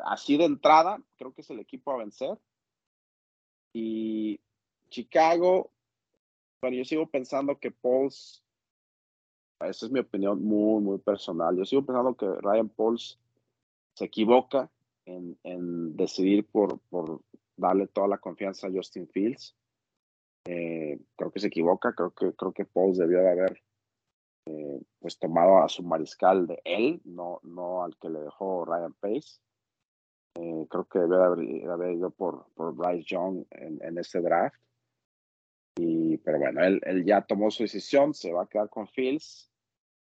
[0.07, 2.39] así de entrada, creo que es el equipo a vencer.
[3.75, 4.41] Y
[4.89, 5.70] Chicago,
[6.62, 8.43] bueno, yo sigo pensando que Pauls,
[9.61, 13.20] esa es mi opinión muy, muy personal, yo sigo pensando que Ryan Pauls
[13.93, 14.70] se equivoca
[15.05, 17.20] en, en decidir por, por,
[17.59, 19.55] darle toda la confianza a Justin Fields.
[20.45, 23.62] Eh, creo que se equivoca, creo que, creo que Pauls debió de haber
[24.47, 28.95] eh, pues tomado a su mariscal de él, no, no al que le dejó Ryan
[28.95, 29.40] Pace.
[30.34, 34.20] Eh, creo que debió de haber, haber ido por, por Bryce Young en, en este
[34.20, 34.57] draft.
[35.76, 39.51] Y, pero bueno, él, él, ya tomó su decisión, se va a quedar con Fields.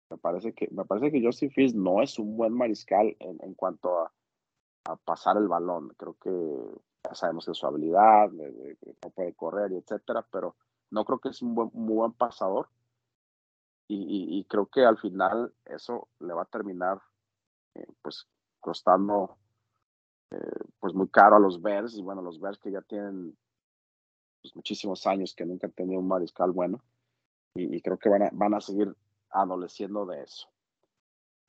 [0.10, 3.54] Me parece que, me parece que Justin Fields no es un buen mariscal en, en
[3.54, 4.14] cuanto a,
[4.86, 5.90] a, pasar el balón.
[5.98, 6.30] Creo que
[7.08, 10.56] ya sabemos de su habilidad, no puede correr y etcétera, pero
[10.92, 12.70] no creo que es un buen, muy buen pasador.
[13.90, 17.02] Y, y, creo que al final eso le va a terminar
[17.74, 18.28] eh, pues
[18.60, 19.38] costando
[20.32, 21.96] eh, pues muy caro a los Bears.
[21.96, 23.38] Y bueno, los Bears que ya tienen
[24.42, 26.84] pues, muchísimos años que nunca han tenido un mariscal bueno
[27.56, 28.96] y, creo que van a, van a seguir
[29.30, 30.48] adoleciendo de eso.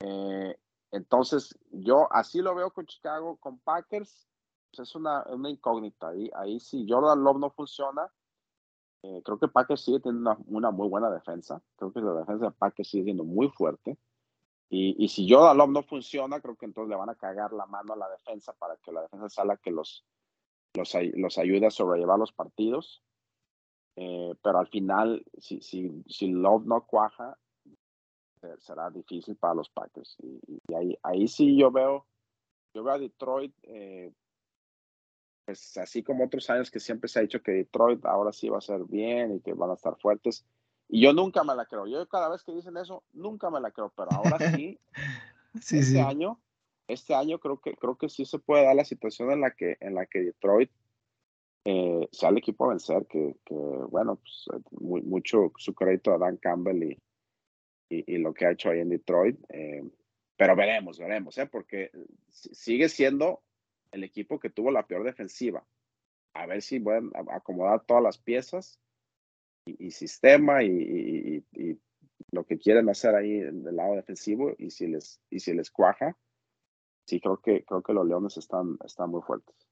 [0.01, 0.59] Eh,
[0.91, 4.27] entonces, yo así lo veo con Chicago, con Packers,
[4.77, 6.09] es una, una, incógnita.
[6.09, 8.11] Ahí, ahí si Jordan Love no funciona,
[9.03, 11.63] eh, creo que Packers sigue teniendo una, una, muy buena defensa.
[11.77, 13.99] Creo que la defensa de Packers sigue siendo muy fuerte.
[14.71, 17.67] Y, y si Jordan Love no funciona, creo que entonces le van a cagar la
[17.67, 20.05] mano a la defensa para que la defensa sea la que los,
[20.75, 23.03] los, los ayuda a sobrellevar los partidos.
[23.97, 27.37] Eh, pero al final, si, si, si Love no cuaja,
[28.59, 30.17] será difícil para los Packers.
[30.23, 32.07] Y, ahí, ahí sí yo veo,
[32.75, 34.13] yo veo a Detroit, eh,
[35.49, 38.59] pues así como otros años que siempre se ha dicho que Detroit ahora sí va
[38.59, 40.45] a ser bien y que van a estar fuertes.
[40.91, 41.87] Y yo nunca me la creo.
[41.87, 43.91] Yo cada vez que dicen eso, nunca me la creo.
[43.97, 44.79] Pero ahora sí,
[45.63, 46.39] sí este año
[46.87, 49.79] este año creo que, creo que sí se puede dar la situación en la que,
[49.81, 50.71] en la que Detroit
[51.65, 56.19] eh, sea el equipo a vencer, que, que bueno, pues, muy, mucho su crédito a
[56.19, 56.99] Dan Campbell y,
[57.89, 59.39] y, lo que ha hecho ahí en Detroit.
[59.49, 59.83] Eh,
[60.37, 61.47] pero veremos, veremos, ¿eh?
[61.47, 61.91] porque
[62.31, 63.41] sigue siendo
[63.93, 65.67] el equipo que tuvo la peor defensiva.
[66.35, 68.81] A ver si pueden acomodar todas las piezas
[69.65, 71.45] y, sistema y,
[72.31, 76.17] lo que quieren hacer ahí del lado defensivo y si les, y si les cuaja.
[77.07, 79.68] Sí, creo que, creo que los Leones están, están muy fuertes.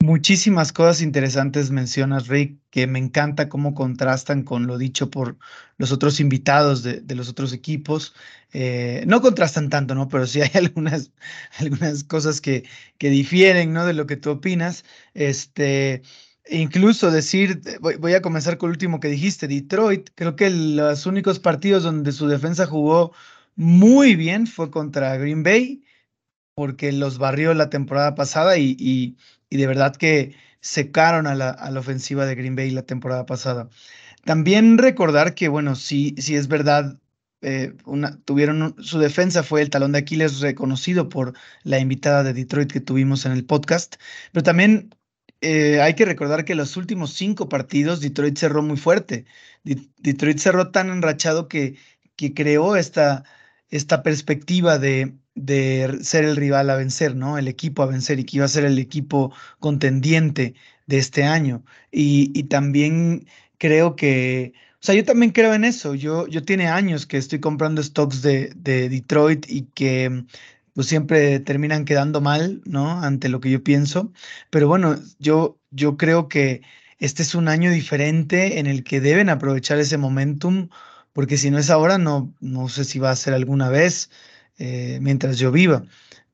[0.00, 5.36] Muchísimas cosas interesantes mencionas, Rick, que me encanta cómo contrastan con lo dicho por
[5.76, 8.14] los otros invitados de, los otros equipos.
[8.52, 10.08] Eh, no contrastan tanto, ¿no?
[10.08, 11.10] Pero sí hay algunas,
[11.58, 12.64] algunas cosas que,
[12.98, 13.84] que difieren, ¿no?
[13.86, 14.84] De lo que tú opinas.
[15.14, 16.02] Este,
[16.48, 21.06] incluso decir, voy, voy, a comenzar con el último que dijiste, Detroit, creo que los
[21.06, 23.12] únicos partidos donde su defensa jugó
[23.56, 25.82] muy bien fue contra Green Bay,
[26.54, 29.16] porque los barrió la temporada pasada y
[29.56, 33.68] de verdad que secaron a la, a la ofensiva de Green Bay la temporada pasada.
[34.24, 36.98] También recordar que, bueno, sí, sí es verdad,
[37.40, 37.74] eh,
[38.24, 42.80] tuvieron su defensa fue el talón de Aquiles reconocido por la invitada de Detroit que
[42.80, 43.96] tuvimos en el podcast,
[44.32, 44.90] pero también
[45.40, 49.24] eh, hay que recordar que los últimos cinco partidos Detroit cerró muy fuerte.
[49.62, 51.76] Detroit cerró tan enrachado que,
[52.16, 53.24] que creó esta,
[53.70, 57.38] esta perspectiva de, de ser el rival a vencer, ¿no?
[57.38, 60.54] El equipo a vencer y que iba a ser el equipo contendiente
[60.86, 61.64] de este año.
[61.92, 63.26] Y, también
[63.58, 65.94] creo que, o sea, yo también creo en eso.
[65.94, 70.24] Yo, yo tiene años que estoy comprando stocks de, de Detroit y que
[70.78, 73.02] pues siempre terminan quedando mal, ¿no?
[73.02, 74.12] Ante lo que yo pienso.
[74.50, 76.62] Pero bueno, yo, yo creo que
[76.98, 80.68] este es un año diferente en el que deben aprovechar ese momentum,
[81.12, 84.10] porque si no es ahora, no, no sé si va a ser alguna vez.
[84.58, 85.84] Eh, mientras yo viva.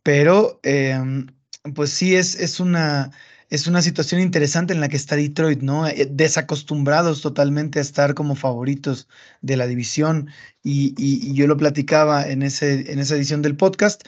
[0.02, 1.26] Pero, em,
[1.74, 3.10] pues sí, es, es, una,
[3.50, 5.86] es una situación interesante en la que está Detroit, ¿no?
[5.86, 9.08] Eh, desacostumbrados totalmente a estar como favoritos
[9.42, 10.30] de la división.
[10.62, 14.02] Y, yo lo platicaba en, ese, en esa edición del podcast.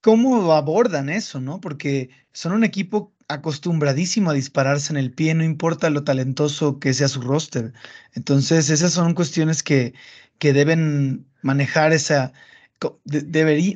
[0.00, 1.60] ¿Cómo abordan eso, no?
[1.60, 6.92] Porque son un equipo acostumbradísimo a dispararse en el pie, no importa lo talentoso que
[6.92, 7.72] sea su roster.
[8.12, 9.94] Entonces, esas son cuestiones que,
[10.38, 12.32] que deben manejar esa,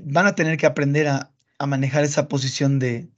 [0.05, 1.33] van a tener que aprender a,
[1.67, 3.11] manejar esa posición de,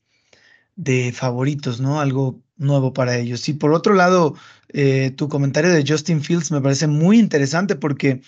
[0.77, 2.01] de, favoritos, ¿no?
[2.01, 3.49] Algo nuevo para ellos.
[3.49, 4.35] Y por otro lado,
[4.69, 8.23] eh, tu comentario de Justin Fields me parece muy interesante porque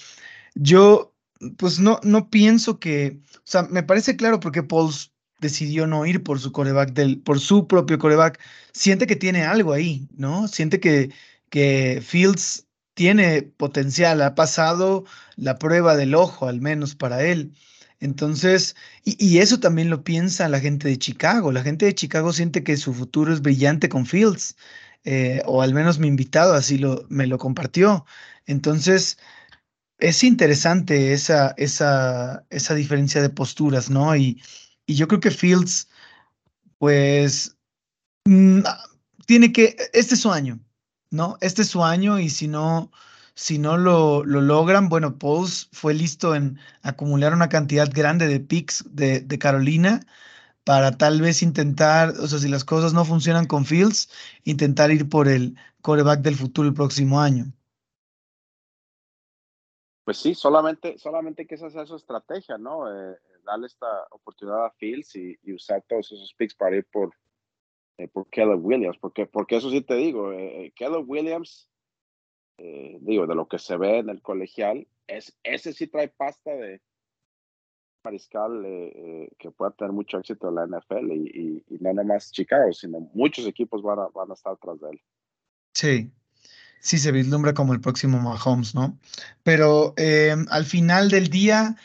[0.55, 1.15] yo,
[1.57, 6.23] pues no, no pienso que, o sea, me parece claro porque Pauls decidió no ir
[6.23, 8.41] por su coreback, del, por su propio coreback.
[8.73, 10.49] Siente que tiene algo ahí, ¿no?
[10.49, 11.11] Siente que,
[11.51, 15.05] que Fields tiene potencial, ha pasado
[15.37, 17.53] la prueba del ojo, al menos para él.
[18.01, 18.75] Entonces,
[19.05, 21.53] y, eso también lo piensa la gente de Chicago.
[21.53, 24.57] La gente de Chicago siente que su futuro es brillante con Fields,
[25.05, 28.05] eh, o al menos mi invitado así lo, me lo compartió.
[28.47, 29.19] Entonces,
[29.99, 34.17] es interesante esa, esa, esa diferencia de posturas, ¿no?
[34.17, 34.43] Y,
[34.87, 35.89] y yo creo que Fields,
[36.79, 37.57] pues,
[38.25, 38.61] mm,
[39.27, 40.61] tiene que, este es su año,
[41.13, 41.37] ¿no?
[41.41, 42.91] Este es su año y si no,
[43.35, 48.85] si no lo, logran, bueno, Pauls fue listo en acumular una cantidad grande de picks
[48.91, 50.01] de, Carolina
[50.65, 54.11] para tal vez intentar, o sea, si las cosas no funcionan con Fields,
[54.45, 57.53] intentar ir por el coreback del futuro el próximo año.
[60.05, 62.89] Pues sí, solamente, solamente que esa sea su estrategia, ¿no?
[62.89, 67.13] Eh, darle esta oportunidad a Fields y, usar todos esos picks para ir por,
[67.99, 71.69] eh, por Caleb Williams, porque, porque eso sí te digo, eh, eh Caleb Williams,
[72.59, 76.53] eh, digo, de lo que se ve en el colegial, es, ese sí trae pasta
[76.53, 76.81] de
[78.05, 78.63] mariscal
[79.39, 83.47] que pueda tener mucho éxito en la NFL y, y, no nomás Chicago, sino muchos
[83.47, 85.01] equipos van a, van a estar tras de él.
[85.73, 86.11] Sí,
[86.81, 88.99] sí se vislumbra como el próximo Mahomes, ¿no?
[89.45, 91.77] Pero al final del día,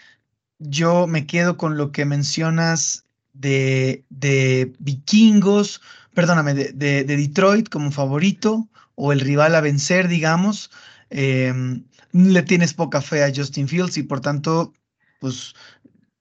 [0.58, 3.07] yo me quedo con lo que mencionas
[3.40, 5.82] de, de vikingos,
[6.14, 10.72] perdóname, de, de, Detroit como favorito o el rival a vencer, digamos.
[11.10, 14.74] Em, le tienes poca fe a Justin Fields y por tanto,
[15.20, 15.54] pues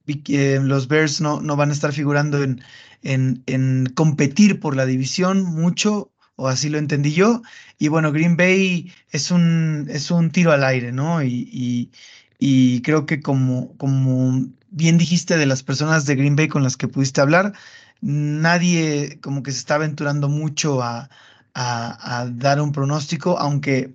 [0.06, 2.62] eh, los Bears no, no, van a estar figurando en,
[3.02, 7.42] en, en, competir por la división mucho, o así lo entendí yo.
[7.78, 11.22] Y bueno, Green Bay es un, es un tiro al aire, ¿no?
[11.22, 11.90] Y, y,
[12.38, 14.46] y creo que como, como
[14.76, 17.54] bien dijiste de las personas de Green Bay con las que pudiste hablar,
[18.02, 21.08] nadie como que se está aventurando mucho a,
[21.54, 23.94] dar un pronóstico, aunque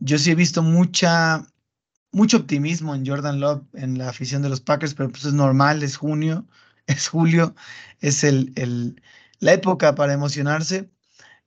[0.00, 1.46] yo sí he visto mucha,
[2.12, 5.82] mucho optimismo en Jordan Love, en la afición de los Packers, pero pues es normal,
[5.84, 6.46] es junio,
[6.86, 7.54] es julio,
[8.00, 9.02] es el, el
[9.40, 10.90] la época para emocionarse.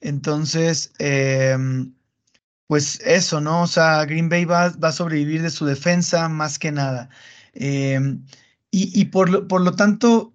[0.01, 1.93] Entonces, em,
[2.67, 3.63] Pues eso, ¿no?
[3.63, 7.09] O sea, Green Bay va, va a sobrevivir de su defensa más que nada.
[7.53, 8.25] Em,
[8.83, 10.33] y, por, lo, por lo tanto,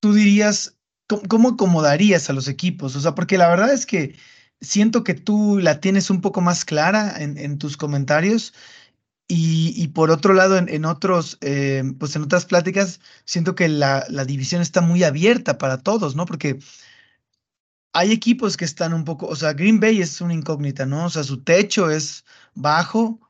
[0.00, 2.96] tú dirías, ¿cómo, ¿cómo acomodarías a los equipos?
[2.96, 4.16] O sea, porque la verdad es que
[4.60, 8.54] siento que tú la tienes un poco más clara en, en tus comentarios.
[9.28, 13.68] Y, y por otro lado, en, en otros, eh, pues en otras pláticas, siento que
[13.68, 16.26] la, la división está muy abierta para todos, ¿no?
[16.26, 16.58] Porque
[17.92, 21.06] hay equipos que están un poco, o sea, Green Bay es una incógnita, ¿no?
[21.06, 23.20] O sea, su techo es bajo,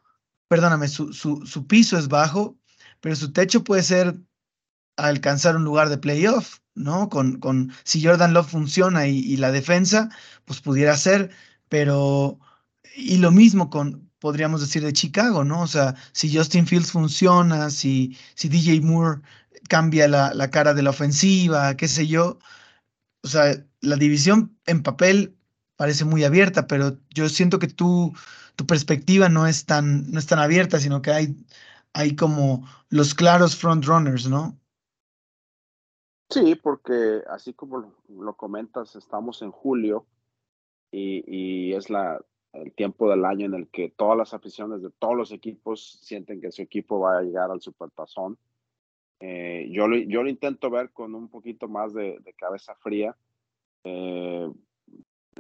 [0.49, 2.60] perdóname, su, su, su piso es bajo,
[3.01, 4.17] pero su techo puede ser
[4.97, 7.09] alcanzar un lugar de playoff, ¿no?
[7.09, 10.11] Con, con si Jordan Love funciona y, la defensa,
[10.45, 11.31] pues pudiera ser,
[11.69, 12.39] pero
[12.97, 15.63] y lo mismo con, podríamos decir, de Chicago, ¿no?
[15.63, 19.23] O sea, si Justin Fields funciona, si, si DJ Moore
[19.69, 22.39] cambia la, la cara de la ofensiva, qué sé yo,
[23.23, 25.37] o sea, la división en papel
[25.77, 28.15] parece muy abierta, pero yo siento que tu
[28.67, 31.37] perspectiva no es tan, no es tan abierta, sino que hay,
[31.93, 34.59] hay como los claros frontrunners, ¿no?
[36.31, 40.07] Sí, porque así como lo, comentas, estamos en julio
[40.93, 42.21] y, y, es la,
[42.53, 46.41] el tiempo del año en el que todas las aficiones de todos los equipos sienten
[46.41, 48.39] que su equipo va a llegar al supertazón.
[49.19, 53.17] Eh, yo, lo, yo lo intento ver con un poquito más de, de cabeza fría.
[53.83, 54.49] Eh,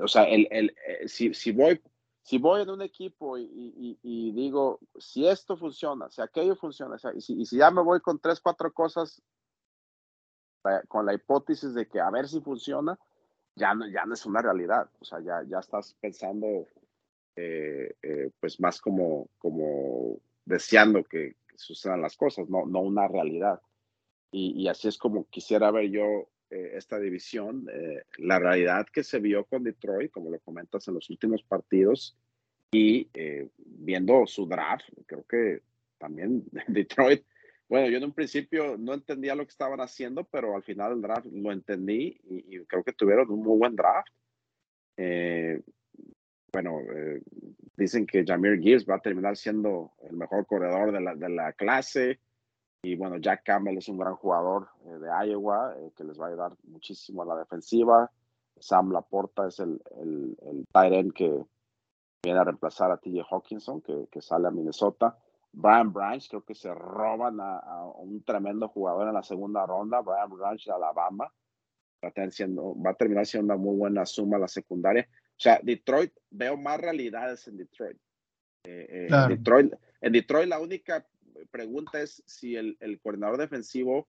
[0.00, 1.80] o sea, el, el, eh, si, si, voy,
[2.22, 6.96] si voy en un equipo y, y, y, digo, si esto funciona, si aquello funciona,
[7.14, 9.22] y, si, y si ya me voy con tres, cuatro cosas
[10.88, 12.98] con la hipótesis de que a ver si funciona,
[13.56, 14.88] ya no, ya no es una realidad.
[15.00, 16.66] O sea, ya, ya estás pensando
[17.36, 23.08] eh, eh, pues más como, como deseando que, que, sucedan las cosas, no, no una
[23.08, 23.60] realidad.
[24.30, 27.66] Y, y así es como quisiera ver yo eh, esta división.
[27.72, 32.16] Eh, la realidad que se vio con Detroit, como lo comentas en los últimos partidos,
[32.72, 35.62] y eh, viendo su draft, creo que
[35.98, 37.24] también Detroit
[37.70, 41.02] bueno, yo en un principio no entendía lo que estaban haciendo, pero al final del
[41.02, 44.12] draft lo entendí y, y creo que tuvieron un muy buen draft.
[44.96, 45.62] Eh,
[46.52, 47.22] bueno, eh,
[47.76, 51.52] dicen que Jameer Gibbs va a terminar siendo el mejor corredor de la, de la
[51.52, 52.18] clase.
[52.82, 56.26] Y bueno, Jack Campbell es un gran jugador eh, de Iowa eh, que les va
[56.26, 58.10] a ayudar muchísimo a la defensiva.
[58.58, 61.44] Sam Laporta es el, el, el tight end que
[62.22, 65.16] viene a reemplazar a TJ Hawkinson, que, que sale a Minnesota.
[65.52, 70.00] Brian Branch, creo que se roban a, a, un tremendo jugador en la segunda ronda,
[70.00, 71.32] Brian Branch de Alabama.
[72.02, 75.06] Va a, siendo, va a terminar siendo una muy buena suma la secundaria.
[75.12, 77.98] O sea, Detroit, veo más realidades en Detroit.
[78.64, 79.34] Eh, eh, claro.
[79.34, 79.74] Detroit.
[80.00, 81.06] En Detroit la única
[81.50, 84.08] pregunta es si el, el, coordinador defensivo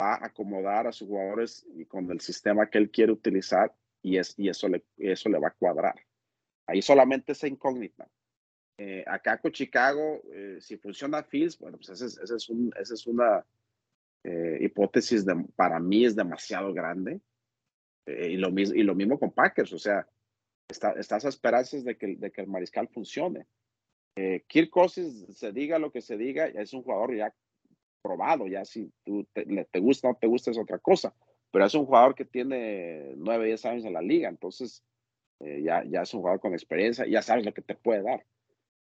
[0.00, 4.34] va a acomodar a sus jugadores con el sistema que él quiere utilizar y, es,
[4.38, 5.94] y eso, le, eso le va a cuadrar.
[6.66, 8.08] Ahí solamente es incógnita.
[8.76, 13.44] Eh, acá con Chicago, eh, si funciona Fields, bueno, pues esa es, ese es una
[14.24, 17.20] eh, hipótesis de, para mí es demasiado grande.
[18.06, 20.06] Eh, y, lo, y lo mismo con Packers, o sea,
[20.68, 23.46] está, estás a esperanzas de que, de que el mariscal funcione.
[24.16, 27.34] Eh, Kirk Cousins, se diga lo que se diga, es un jugador ya
[28.02, 31.14] probado, ya si tú te, te gusta o no te gusta es otra cosa,
[31.50, 34.84] pero es un jugador que tiene 9, 10 años en la liga, entonces
[35.40, 38.24] ya, ya es un jugador con experiencia, ya sabes lo que te puede dar.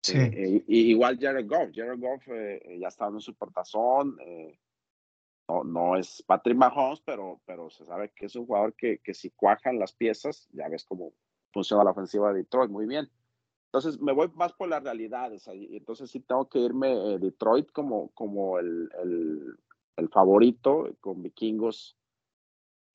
[0.01, 0.17] Sí.
[0.17, 1.71] Eh, y, igual Jared Goff.
[1.73, 4.17] Jared Goff eh, ya está en un supertazón.
[4.21, 4.57] Eh,
[5.49, 9.13] no, no es Patrick Mahomes, pero, pero se sabe que es un jugador que, que
[9.13, 11.13] si cuajan las piezas, ya ves cómo
[11.51, 13.09] funciona la ofensiva de Detroit muy bien.
[13.71, 15.47] Entonces me voy más por las realidades.
[15.47, 19.55] Entonces sí tengo que irme eh, Detroit como, como el, el,
[19.97, 21.95] el, favorito, con vikingos,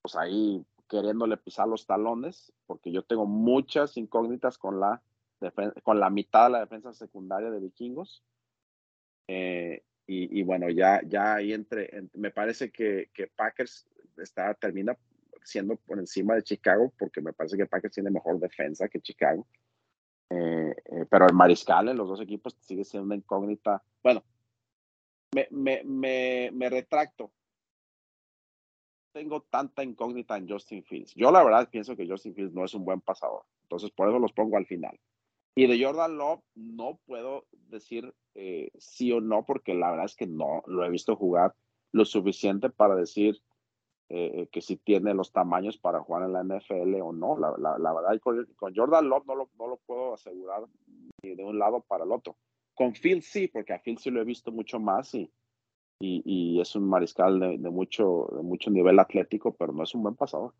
[0.03, 5.01] pues ahí queriéndole pisar los talones, porque yo tengo muchas incógnitas con la
[5.83, 8.25] con la mitad de la defensa secundaria de vikingos.
[9.29, 13.87] Eh, y, y, bueno, ya, ya ahí entre, en, me parece que, que, Packers
[14.18, 14.97] está, termina
[15.43, 19.47] siendo por encima de Chicago, porque me parece que Packers tiene mejor defensa que Chicago.
[20.31, 23.83] Eh, eh, pero el mariscal en los dos equipos sigue siendo una incógnita.
[24.03, 24.22] Bueno,
[25.35, 27.33] me, me, me, me retracto.
[29.12, 31.14] Tengo tanta incógnita en Justin Fields.
[31.14, 33.45] Yo la verdad pienso que Justin Fields no es un buen pasador.
[33.62, 34.99] Entonces por eso los pongo al final.
[35.55, 40.16] Y de Jordan Love no puedo decir eh, sí o no, porque la verdad es
[40.16, 41.55] que no lo he visto jugar
[41.93, 43.41] lo suficiente para decir
[44.09, 47.39] eh, eh que si tiene los tamaños para jugar en la NFL o no.
[47.39, 50.65] La, la, la verdad, con, con, Jordan Love no lo, no lo puedo asegurar
[51.23, 52.37] ni de un lado para el otro.
[52.75, 55.31] Con Phil sí, porque a Phil sí lo he visto mucho más y,
[56.01, 59.95] y, y es un mariscal de, de, mucho, de mucho nivel atlético, pero no es
[59.95, 60.53] un buen pasador.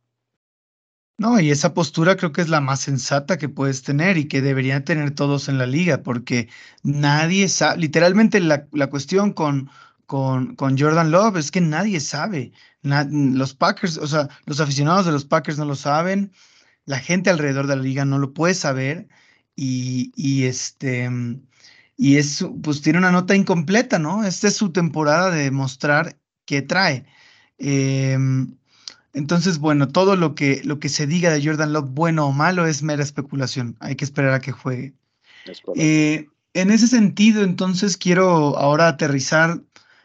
[1.17, 4.43] No, y esa postura creo que es la más sensata que puedes tener y que
[4.43, 6.49] deberían tener todos en la liga, porque
[6.83, 9.71] nadie sabe, literalmente la, la cuestión con,
[10.07, 12.53] con, con, Jordan Love es que nadie sabe.
[12.83, 16.33] los Packers, o sea, los aficionados de los Packers no lo saben,
[16.87, 19.09] la gente alrededor de la liga no lo puede saber
[19.57, 21.11] y, y este
[21.97, 24.25] y es pues tiene una nota incompleta, ¿no?
[24.25, 27.07] Esta es su temporada de mostrar qué trae.
[27.59, 28.19] Eh,
[29.15, 32.67] entonces, bueno, todo lo que, lo que se diga de Jordan Love, bueno o malo,
[32.67, 33.77] es mera especulación.
[33.79, 34.93] Hay que esperar a que juegue.
[35.77, 39.61] Eh, en ese sentido, entonces, quiero ahora aterrizar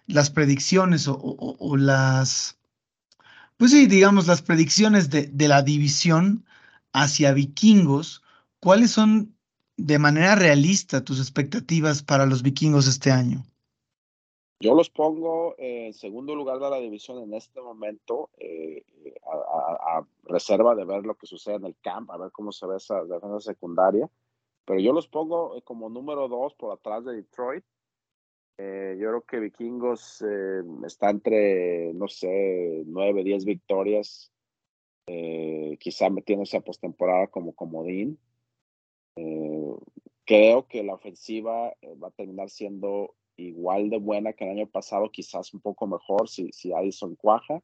[0.10, 2.58] las predicciones o, las,
[3.58, 6.46] pues sí, digamos, las predicciones de, de, la división
[6.94, 8.24] hacia vikingos.
[8.60, 9.36] ¿Cuáles son
[9.78, 13.46] de manera realista tus expectativas para los vikingos este año?
[14.62, 18.84] Yo los pongo en segundo lugar de la división en este momento, eh,
[19.26, 22.76] a, reserva de ver lo que sucede en el camp, a ver cómo se ve
[22.76, 24.10] esa defensa secundaria.
[24.66, 27.64] Pero yo los pongo eh, como número dos por atrás de Detroit.
[28.62, 30.22] Eh, yo creo que Vikingos
[30.86, 34.32] está entre, no sé, nueve, diez victorias,
[35.80, 38.20] quizá metiéndose a postemporada como comodín.
[40.26, 45.10] creo que la ofensiva va a terminar siendo igual de buena que el año pasado,
[45.12, 47.62] quizás un poco mejor si, si Addison cuaja,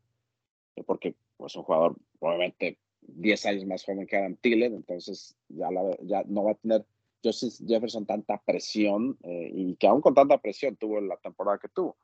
[0.75, 5.35] eh, porque es pues, un jugador obviamente 10 años más joven que Adam Thielen, entonces
[5.49, 5.69] ya,
[6.03, 6.85] ya no va a tener
[7.31, 11.97] Jefferson tanta presión eh, y que aún con tanta presión tuvo la temporada que tuvo.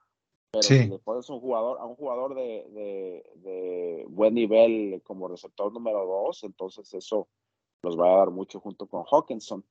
[0.51, 5.71] Pero si le pones un jugador, a un jugador de, de, buen nivel como receptor
[5.71, 7.29] número 2, entonces eso
[7.83, 9.63] nos va a dar mucho junto con Hawkinson.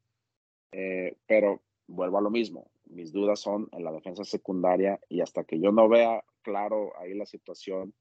[0.72, 5.44] Eh, pero vuelvo a lo mismo mis dudas son en la defensa secundaria y hasta
[5.44, 7.94] que yo no vea claro ahí la situación,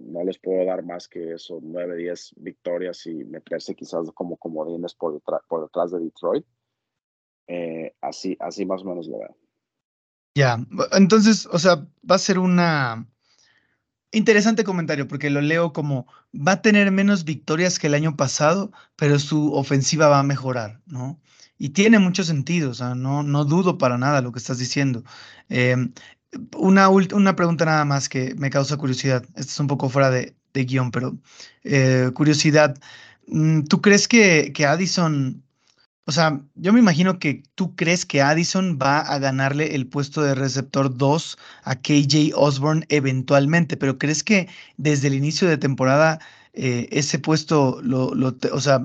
[0.00, 4.94] no les puedo dar más que eso, 9, 10 victorias y meterse quizás como comodines
[4.94, 6.44] por, por detrás de Detroit.
[7.46, 9.36] Eh, así, así más o menos lo veo.
[10.34, 10.58] Ya,
[10.92, 13.06] entonces, o sea, va a ser una
[14.12, 18.72] interesante comentario porque lo leo como va a tener menos victorias que el año pasado,
[18.96, 21.20] pero su ofensiva va a mejorar, ¿no?
[21.58, 25.04] Y tiene mucho sentido, o sea, no, no dudo para nada lo que estás diciendo.
[25.48, 25.92] Em,
[26.56, 29.24] una, una pregunta nada más que me causa curiosidad.
[29.34, 31.16] Esto es un poco fuera de, guion, pero
[31.64, 32.76] eh, curiosidad.
[33.26, 35.42] Mm, ¿Tú crees que, que Addison,
[36.06, 40.22] o sea, yo me imagino que tú crees que Addison va a ganarle el puesto
[40.22, 46.20] de receptor 2 a KJ Osborne eventualmente, pero ¿crees que desde el inicio de temporada
[46.52, 48.82] eh, ese puesto lo, lo o sea,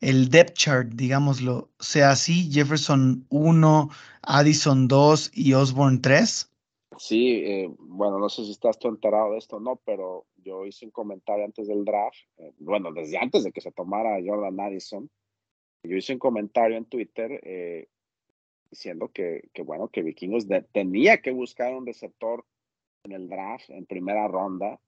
[0.00, 3.90] el depth chart, digámoslo, sea así, Jefferson 1,
[4.22, 6.49] Addison 2 y Osborne 3?
[7.00, 10.66] Sí, eh, bueno, no sé si estás tú enterado de esto o no, pero yo
[10.66, 14.60] hice un comentario antes del draft, eh, bueno, desde antes de que se tomara Jordan
[14.60, 15.08] Addison,
[15.82, 17.88] yo hice un comentario en Twitter eh,
[18.70, 22.44] diciendo que, bueno, que Vikingos tenía que buscar un receptor
[23.04, 24.78] en el draft en primera ronda,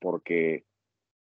[0.00, 0.64] porque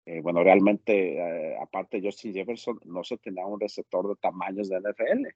[0.06, 4.78] eh, bueno, realmente, aparte de Justin Jefferson, no se tenía un receptor de tamaños de
[4.78, 5.26] NFL.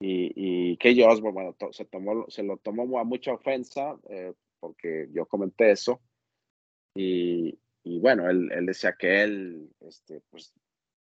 [0.00, 0.32] Y,
[0.72, 5.70] y que bueno, se, tomó, se lo tomó a mucha ofensa, eh, porque yo comenté
[5.70, 6.00] eso.
[6.94, 10.52] Y, y bueno, él, él, decía que él, este, pues,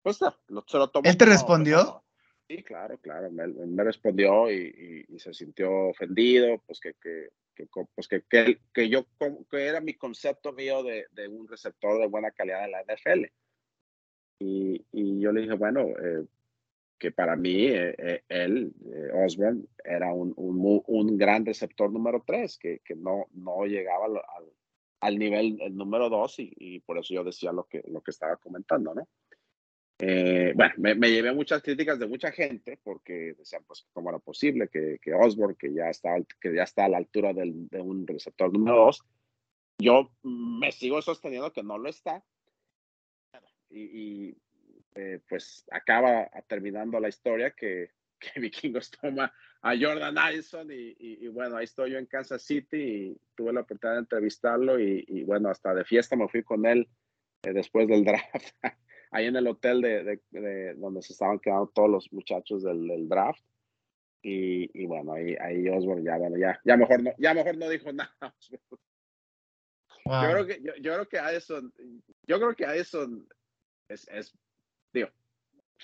[0.01, 1.09] pues lo, se lo tomó.
[1.09, 2.03] ¿Él te respondió?
[2.47, 3.30] Sí, claro, claro.
[3.32, 8.59] Me, me respondió y, y, se sintió ofendido, pues que, que que, pues que, que,
[8.73, 9.05] que, yo,
[9.49, 13.25] que era mi concepto mío de, de, un receptor de buena calidad en la NFL.
[14.39, 16.25] Y, y yo le dije, bueno, eh,
[16.97, 18.73] que para mí eh, eh, él,
[19.13, 24.21] Osborne, era un, un, un, gran receptor número tres, que, que no, no llegaba al,
[25.01, 28.11] al nivel el número dos y, y, por eso yo decía lo que, lo que
[28.11, 29.07] estaba comentando, ¿no?
[29.99, 34.19] Eh, bueno, me, me, llevé muchas críticas de mucha gente porque decían, pues, ¿cómo era
[34.19, 37.81] posible que, que Osborne, que ya, está, que ya está a la altura del, de
[37.81, 39.01] un receptor número dos,
[39.79, 42.23] yo me sigo sosteniendo que no lo está.
[43.69, 44.37] Y, y
[44.97, 51.27] eh, pues acaba terminando la historia que, que Vikingos toma a Jordan Addison y, y,
[51.27, 55.23] bueno, ahí estoy yo en Kansas City y tuve la oportunidad de entrevistarlo y, y
[55.23, 56.87] bueno, hasta de fiesta me fui con él
[57.43, 58.53] eh, después del draft
[59.11, 63.43] ahí en el hotel de, de, donde se estaban quedando todos los muchachos del, draft.
[64.23, 67.91] Y, bueno, ahí, ahí Osborne ya, bueno, ya, ya mejor no, ya mejor no dijo
[67.93, 68.35] nada.
[70.05, 71.73] Yo creo que, yo, yo, creo que Addison,
[72.23, 73.27] yo creo que Addison
[73.89, 74.37] es, es,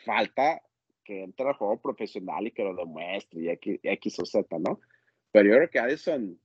[0.06, 0.62] falta
[1.04, 4.80] que entre al juego profesional y que lo demuestre y X, X o Z, ¿no?
[5.32, 6.40] Pero yo creo que Addison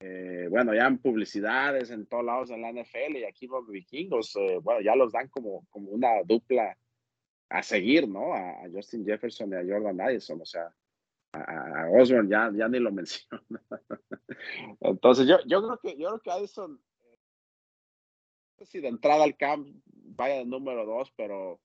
[0.00, 4.36] eh, bueno, ya en publicidades en todos lados en la NFL y aquí los vikingos,
[4.36, 6.76] eh, bueno, ya los dan como, como una dupla
[7.48, 8.34] a seguir, ¿no?
[8.34, 10.74] A, Justin Jefferson y a Jordan Addison, o sea,
[11.32, 13.42] a, Osborne ya, ya ni lo menciono.
[14.80, 16.78] Entonces, yo, yo creo que yo creo que Addison,
[18.58, 21.60] eh, si de entrada al camp vaya de número dos, pero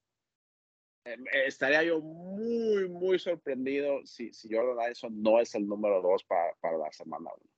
[1.45, 6.53] estaría yo muy, muy sorprendido si, si Jordan Addison no es el número dos para,
[6.61, 7.49] para la semana uno.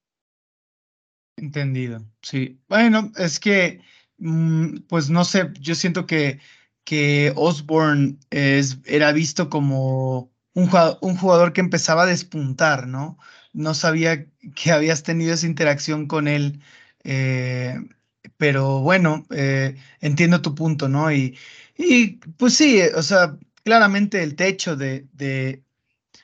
[1.38, 2.60] Entendido, sí.
[2.68, 3.82] Bueno, es que,
[4.18, 6.40] mm, pues no sé, yo siento que,
[6.84, 13.18] que Osborne es, era visto como un jugador, un jugador que empezaba a despuntar, ¿no?
[13.54, 16.62] No sabía que habías tenido esa interacción con él,
[17.04, 17.76] eh,
[18.38, 21.12] pero bueno, eh, entiendo tu punto, ¿no?
[21.12, 21.38] Y,
[21.82, 25.64] y pues sí, o sea, claramente el techo de, de,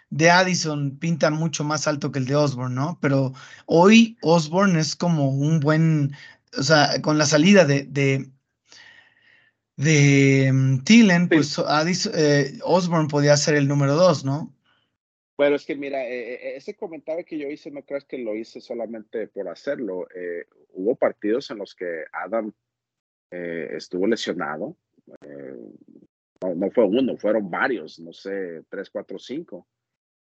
[0.10, 2.98] de Addison pinta mucho más alto que el de Osborne, ¿no?
[3.02, 3.34] Pero
[3.66, 6.12] hoy Osborne es como un buen,
[6.58, 8.30] o sea, con la salida de, de,
[9.76, 10.82] de um,
[11.28, 11.60] pues
[12.14, 14.54] eh, Osborne podía ser el número dos, ¿no?
[15.38, 18.36] Bueno, es que mira, eh, eh, ese comentario que yo hice, no creas que lo
[18.36, 20.08] hice solamente por hacerlo.
[20.74, 22.52] hubo partidos en los que Adam
[23.30, 24.78] estuvo lesionado.
[26.42, 29.68] No, no, fue uno, fueron varios, no sé, tres, cuatro, cinco.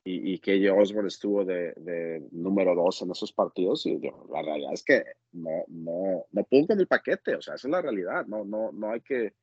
[0.07, 4.73] Y, que KJ Osborne estuvo de, de, número dos en esos partidos y la realidad
[4.73, 8.23] es que no, no, no pudo con el paquete, o sea, esa es la realidad,
[8.27, 9.33] no, no, no hay que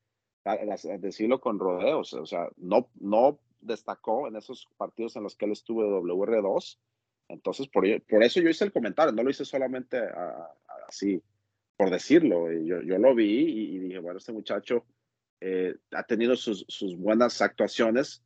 [1.01, 5.53] decirlo con rodeos, o sea, no, no destacó en esos partidos en los que él
[5.53, 6.79] estuvo de WR2,
[7.27, 9.99] entonces por, por eso yo hice el comentario, no lo hice solamente
[10.87, 11.21] así
[11.77, 14.85] por decirlo, yo, yo lo vi y, dije, bueno, este muchacho
[15.45, 18.23] eh, ha tenido sus, sus buenas actuaciones,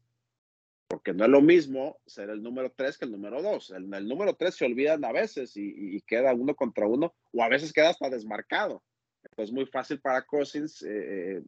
[0.86, 3.70] porque no es lo mismo ser el número 3 que el número 2.
[3.70, 7.48] El, el, número 3 se olvidan a veces y, queda uno contra uno, o a
[7.48, 8.82] veces queda hasta desmarcado.
[9.22, 11.42] Entonces es muy fácil para Cousins, eh,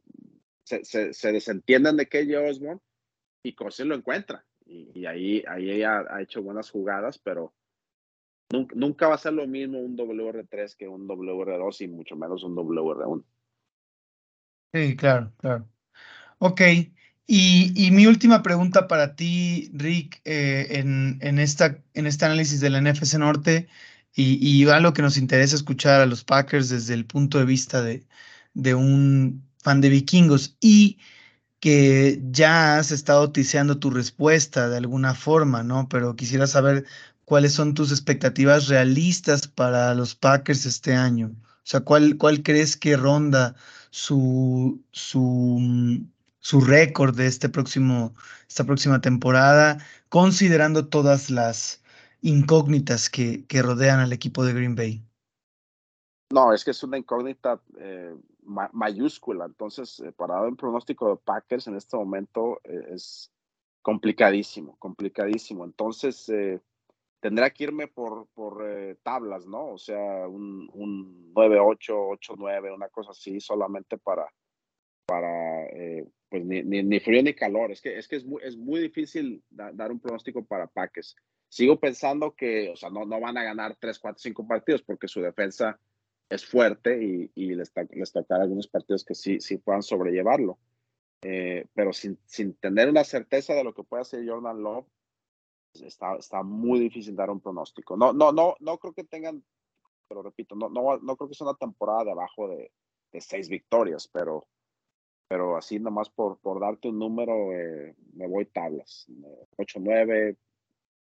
[0.64, 2.80] se, se, desentienden de KJ Osborne
[3.42, 4.46] y Cousins lo encuentra.
[4.64, 7.52] Y, ahí, ahí ella ha hecho buenas jugadas, pero
[8.50, 12.42] nunca, nunca va a ser lo mismo un WR3 que un WR2 y mucho menos
[12.42, 13.22] un WR1.
[14.72, 15.68] Sí, claro, claro.
[16.38, 16.62] Ok,
[17.26, 22.70] y, mi última pregunta para ti, Rick, eh, en, en, esta, en este análisis de
[22.70, 23.68] la NFC Norte
[24.14, 28.06] y, y que nos interesa escuchar a los Packers desde el punto de vista de,
[28.54, 30.98] de un fan de vikingos y
[31.60, 35.88] que ya has estado tiseando tu respuesta de alguna forma, ¿no?
[35.88, 36.84] Pero quisiera saber
[37.24, 41.28] cuáles son tus expectativas realistas para los Packers este año.
[41.44, 43.56] O sea, ¿cuál, cuál crees que ronda
[43.90, 45.20] su, su
[45.60, 46.06] mm,
[46.40, 48.14] su récord de este próximo,
[48.48, 49.78] esta próxima temporada,
[50.08, 51.82] considerando todas las
[52.22, 55.02] incógnitas que, que rodean al equipo de Green Bay?
[56.32, 58.14] No, es que es una incógnita eh,
[58.72, 59.46] mayúscula.
[59.46, 63.30] Entonces, eh, para dar un pronóstico de Packers en este momento eh, es
[63.82, 65.64] complicadísimo, complicadísimo.
[65.64, 66.30] Entonces,
[67.20, 68.64] tendrá que irme por, por
[69.02, 69.72] tablas, ¿no?
[69.72, 74.26] O sea, un, un 9-8, 8-9, una cosa así, solamente para,
[75.06, 75.66] para
[76.28, 77.70] pues ni, ni, frío ni calor.
[77.72, 81.16] Es que es, que es, muy, es muy difícil dar un pronóstico para Paques.
[81.48, 85.08] Sigo pensando que, o sea, no, no van a ganar 3, 4, 5 partidos porque
[85.08, 85.80] su defensa
[86.28, 90.58] es fuerte y, y les, les tocará algunos partidos que sí, sí puedan sobrellevarlo.
[91.22, 94.86] Eh, pero sin, sin tener una certeza de lo que puede hacer Jordan Love,
[95.82, 97.96] está, está muy difícil dar un pronóstico.
[97.96, 99.42] No, no, no, no creo que tengan,
[100.08, 102.72] pero repito, no, no, no creo que sea una temporada de abajo de,
[103.12, 104.46] de seis victorias, pero
[105.28, 109.06] pero así nomás por, por darte un número, eh, me voy tablas.
[109.58, 110.36] 8-9,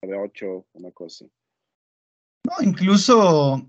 [0.02, 1.32] 9-8, una cosa así.
[2.44, 3.68] No, incluso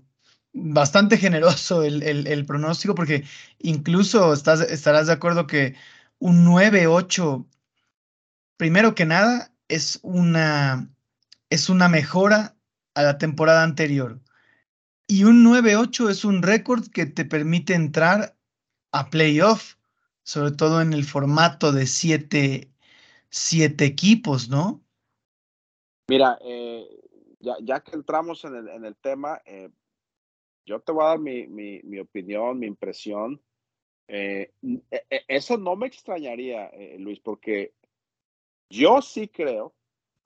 [0.52, 3.24] bastante generoso el, el, el, pronóstico, porque
[3.58, 5.74] incluso estás, estarás de acuerdo que
[6.18, 7.44] un 9-8,
[8.56, 10.88] primero que nada, es una,
[11.50, 12.56] es una mejora
[12.94, 14.20] a la temporada anterior.
[15.06, 18.36] Y un 9-8 es un récord que te permite entrar
[18.92, 19.76] a playoff
[20.26, 22.68] sobre todo en el formato de siete,
[23.30, 24.82] siete equipos, ¿no?
[26.08, 26.84] Mira, eh,
[27.38, 29.70] ya, ya, que entramos en el, en el tema, eh,
[30.64, 33.40] yo te voy a dar mi, mi, mi opinión, mi impresión.
[34.08, 34.52] Eh,
[34.90, 37.74] e, e, eso no me extrañaría, Luis, porque
[38.70, 39.74] yo sí creo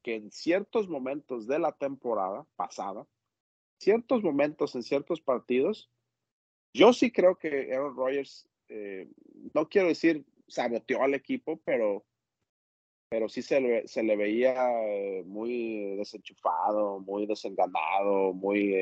[0.03, 3.07] que en ciertos momentos de la temporada pasada,
[3.79, 5.91] ciertos momentos en ciertos partidos,
[6.73, 9.09] yo sí creo que Aaron Rodgers eh,
[9.55, 12.05] no quiero decir saboteó al equipo, pero,
[13.09, 18.75] pero sí se le, veía eh, muy desenchufado, muy desenganado, muy,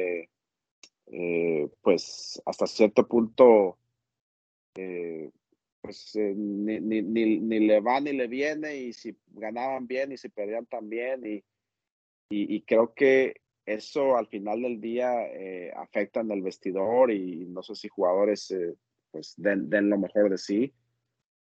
[1.06, 3.78] eh, pues hasta cierto punto,
[5.89, 10.16] eh, pues ni, ni, ni, le va ni le viene y si ganaban bien y
[10.16, 11.45] si perdían también y,
[12.30, 15.12] y, creo que eso al final del día
[15.76, 18.55] afecta en el vestidor y no sé si jugadores
[19.11, 20.74] pues den, den, lo mejor de sí.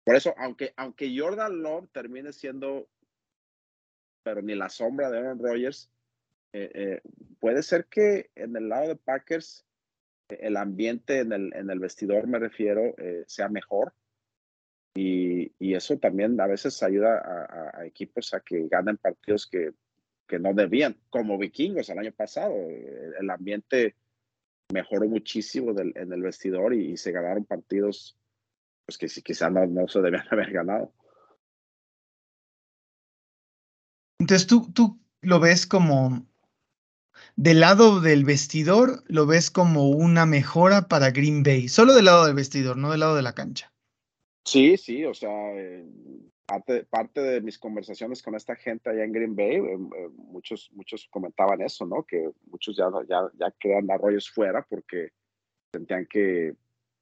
[0.04, 2.88] Por eso, aunque, aunque Jordan Love termine siendo,
[4.24, 5.92] pero ni la sombra de Aaron Rodgers,
[6.54, 7.02] eh, eh,
[7.40, 9.66] puede ser que en el lado de Packers
[10.30, 12.96] eh, el ambiente en el, en el vestidor, me refiero,
[13.28, 13.94] sea mejor.
[14.94, 19.72] Y, eso también a veces ayuda a, equipos a que ganen partidos que,
[20.28, 22.54] que, no debían, como vikingos el año pasado.
[23.20, 23.96] El ambiente
[24.74, 28.18] mejoró muchísimo en el vestidor y, se ganaron partidos
[28.86, 30.94] pues que quizá no, no se debían haber ganado.
[34.20, 36.26] Entonces tú, tú lo ves como
[37.36, 42.26] del lado del vestidor lo ves como una mejora para Green Bay, solo del lado
[42.26, 43.71] del vestidor, no del lado de la cancha.
[44.44, 45.86] Sí, sí, o sea, eh,
[46.90, 51.08] parte, de mis conversaciones con esta gente allá en Green Bay, eh, eh, muchos, muchos
[51.10, 52.04] comentaban eso, ¿no?
[52.04, 55.10] Que muchos ya, ya, ya quedan arroyos fuera porque
[55.72, 56.54] sentían que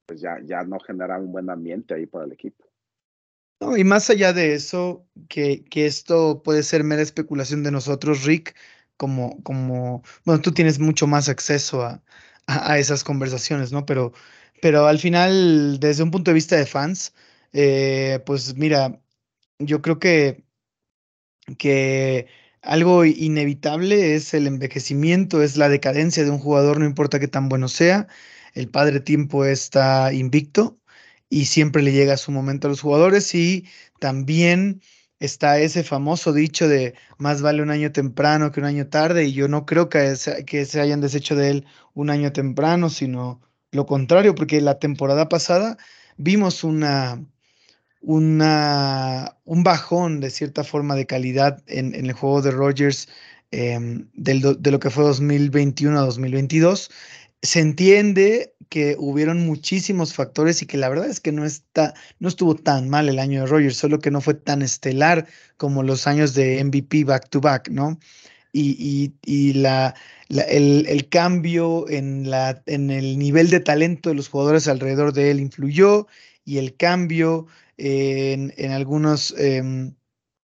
[0.05, 2.65] pues ya, ya no generaba un buen ambiente ahí para el equipo.
[3.61, 8.23] No, y más allá de eso, que, que esto puede ser mera especulación de nosotros,
[8.23, 8.55] Rick,
[8.97, 12.01] como, como, bueno, tú tienes mucho más acceso a,
[12.47, 13.85] a, esas conversaciones, ¿no?
[13.85, 14.13] Pero,
[14.61, 17.13] pero al final, desde un punto de vista de fans,
[17.53, 19.01] eh, pues mira,
[19.59, 20.43] yo creo que,
[21.57, 22.27] que
[22.61, 27.49] algo inevitable es el envejecimiento, es la decadencia de un jugador, no importa qué tan
[27.49, 28.07] bueno sea.
[28.53, 30.79] El padre tiempo está invicto
[31.29, 33.65] y siempre le llega su momento a los jugadores y
[33.99, 34.81] también
[35.19, 39.33] está ese famoso dicho de más vale un año temprano que un año tarde, y
[39.33, 43.41] yo no creo que se, que se hayan deshecho de él un año temprano, sino
[43.71, 45.77] lo contrario, porque la temporada pasada
[46.17, 47.23] vimos una,
[48.01, 53.07] un bajón de cierta forma de calidad en, el juego de Rogers
[53.51, 56.89] em, de lo que fue 2021 a 2022
[57.41, 62.27] se entiende que hubieron muchísimos factores y que la verdad es que no, está, no
[62.27, 65.25] estuvo tan mal el año de Rogers, solo que no fue tan estelar
[65.57, 67.99] como los años de MVP back to back, ¿no?
[68.51, 69.93] Y, y, la,
[70.27, 75.39] el, cambio en, la, en el nivel de talento de los jugadores alrededor de él
[75.39, 76.07] influyó
[76.45, 77.45] y el cambio
[77.79, 79.95] en, algunos, em,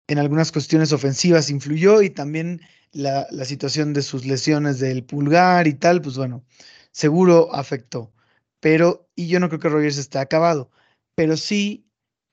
[0.08, 2.62] en algunas cuestiones ofensivas influyó y también
[2.92, 6.44] la, situación de sus lesiones del pulgar y tal, pues bueno,
[6.92, 8.14] seguro afectó.
[8.60, 10.72] Pero, y yo no creo que Rogers esté acabado,
[11.16, 11.88] pero sí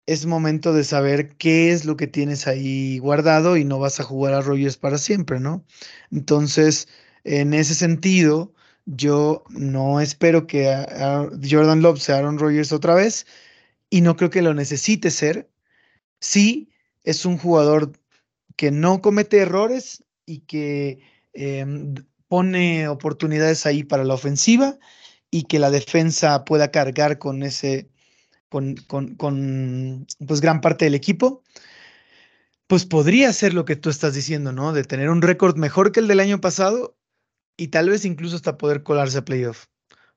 [0.06, 4.04] es momento de saber qué es lo que tienes ahí guardado y no vas a
[4.04, 5.64] jugar a Rogers para siempre, ¿no?
[6.10, 6.88] Entonces,
[7.24, 8.52] en ese sentido,
[8.86, 10.66] yo no espero que
[11.48, 13.26] Jordan Love sea Aaron Rodgers otra vez
[13.90, 15.50] y no creo que lo necesite ser.
[16.20, 16.70] Sí,
[17.04, 17.92] es un jugador
[18.56, 20.98] que no comete errores y que
[21.32, 21.94] em,
[22.28, 24.78] pone oportunidades ahí para la ofensiva
[25.30, 27.90] y que la defensa pueda cargar con ese,
[28.48, 28.76] con,
[29.16, 31.42] con, pues gran parte del equipo,
[32.66, 34.72] pues podría ser lo que tú estás diciendo, ¿no?
[34.72, 36.98] De tener un récord mejor que el del año pasado
[37.56, 39.66] y tal vez incluso hasta poder colarse a playoff.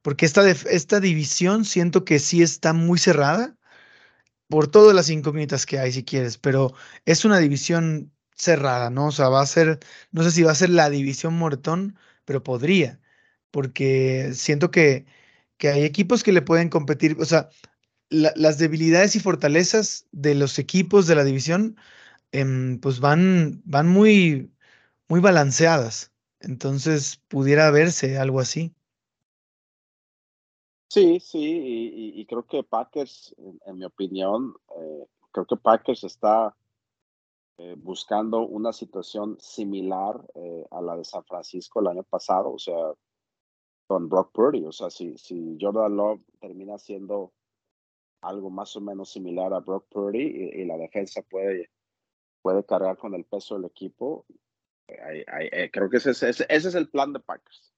[0.02, 3.56] Porque esta, esta división siento que sí está muy cerrada
[4.52, 6.74] por todas las incógnitas que hay, si quieres, pero
[7.06, 9.08] es una división cerrada, ¿no?
[9.08, 9.80] O sea, va a ser,
[10.12, 13.00] no sé si va a ser la división Mortón, pero podría,
[13.52, 15.06] porque siento que,
[15.58, 17.50] que hay equipos que le pueden competir, o sea,
[18.10, 21.78] las debilidades y fortalezas de los equipos de la división,
[22.32, 24.54] em, pues van, van muy,
[25.10, 26.12] muy balanceadas.
[26.42, 28.76] Entonces pudiera verse algo así.
[30.94, 31.40] Sí, sí,
[32.20, 33.34] y, creo que Packers,
[33.66, 36.54] en, mi opinión, eh, creo que Packers está
[37.58, 42.60] eh, buscando una situación similar eh, a la de San Francisco el año pasado, o
[42.60, 42.76] sea,
[43.88, 44.66] con Brock Purdy.
[44.66, 45.16] O sea, si,
[45.62, 47.32] Jordan Love termina siendo
[48.22, 51.70] algo más o menos similar a Brock Purdy y, la defensa puede,
[52.42, 54.26] puede cargar con el peso del equipo,
[54.90, 57.71] eh, creo que ese, ese, ese, es el plan de Packers.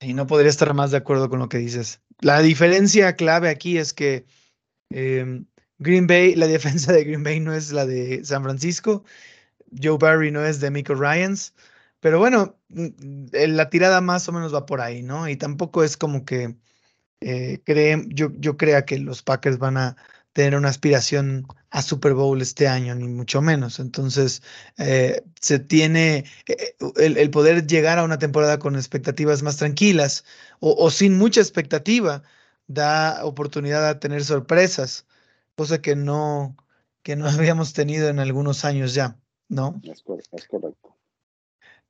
[0.00, 2.00] Y no podría estar más de acuerdo con lo que dices.
[2.20, 4.26] La diferencia clave aquí es que
[4.90, 5.46] em,
[5.78, 9.04] Green Bay, la defensa de Green Bay no es la de San Francisco.
[9.82, 11.54] Joe Barry no es de Michael Ryans.
[12.00, 15.28] Pero bueno, mm, la tirada más o menos va por ahí, ¿no?
[15.28, 16.56] Y tampoco es como que
[17.20, 17.60] eh,
[18.08, 19.96] yo, yo crea que los Packers van a
[20.32, 23.80] tener una aspiración a Super Bowl este año, ni mucho menos.
[23.80, 24.42] Entonces,
[24.78, 30.24] eh, se tiene eh, el, poder llegar a una temporada con expectativas más tranquilas
[30.60, 32.22] o, sin mucha expectativa,
[32.66, 35.06] da oportunidad a tener sorpresas,
[35.56, 36.56] cosa que no,
[37.02, 39.16] que no habíamos tenido en algunos años ya,
[39.48, 39.80] ¿no?
[39.84, 40.96] Es, es correcto.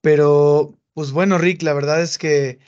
[0.01, 2.59] Pero, pues bueno, Rick, la verdad es que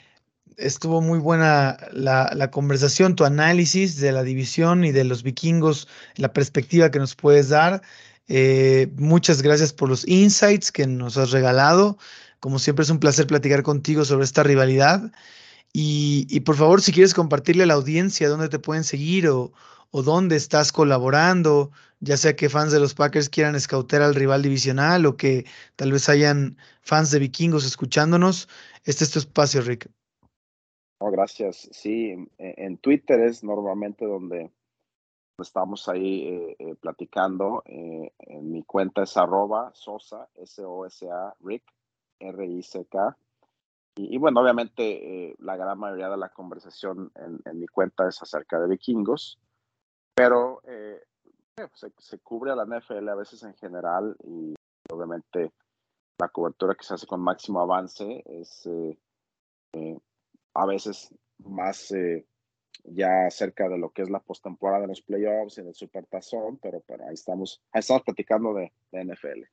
[0.57, 6.33] estuvo muy buena la, conversación, tu análisis de la división y de los vikingos, la
[6.33, 7.81] perspectiva que nos puedes dar.
[8.27, 11.97] Eh, muchas gracias por los insights que nos has regalado.
[12.39, 15.11] Como siempre es un placer platicar contigo sobre esta rivalidad.
[15.73, 19.53] Y, por favor, si quieres compartirle a la audiencia dónde te pueden seguir o,
[19.91, 24.43] o dónde estás colaborando, ya sea que fans de los Packers quieran escautear al rival
[24.43, 25.45] divisional o que
[25.75, 28.47] tal vez hayan fans de vikingos escuchándonos,
[28.83, 29.89] este es tu espacio, Rick
[31.11, 31.69] gracias.
[31.71, 34.51] Sí, en, Twitter es normalmente donde
[35.39, 37.63] estamos ahí eh, eh, platicando.
[37.65, 41.63] Eh, en mi cuenta es arroba sosa, S-O-S-A, Rick,
[42.19, 43.17] R-I-C-K.
[43.95, 48.67] Y, bueno, obviamente la gran mayoría de la conversación en, mi cuenta es acerca de
[48.67, 49.37] vikingos,
[50.15, 54.55] pero se, se, cubre a la NFL a veces en general y
[54.89, 55.51] obviamente
[56.19, 58.67] la cobertura que se hace con máximo avance es
[60.53, 62.25] a veces más eh,
[62.85, 66.81] ya cerca de lo que es la postemporada de los playoffs y del supertazón, pero,
[66.87, 69.43] pero ahí estamos, ahí estamos platicando de, de, NFL.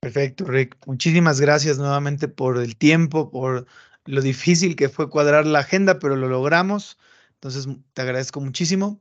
[0.00, 0.76] Perfecto, Rick.
[0.86, 3.66] Muchísimas gracias nuevamente por el tiempo, por
[4.04, 6.98] lo difícil que fue cuadrar la agenda, pero lo logramos.
[7.34, 9.00] Entonces, te agradezco muchísimo.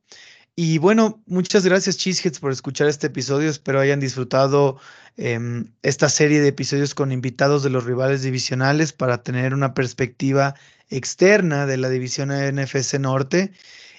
[0.57, 3.49] Y bueno, muchas gracias Cheeseheads por escuchar este episodio.
[3.49, 4.79] Espero hayan disfrutado
[5.17, 10.55] em, esta serie de episodios con invitados de los rivales divisionales para tener una perspectiva
[10.89, 13.51] externa de la división NFC Norte.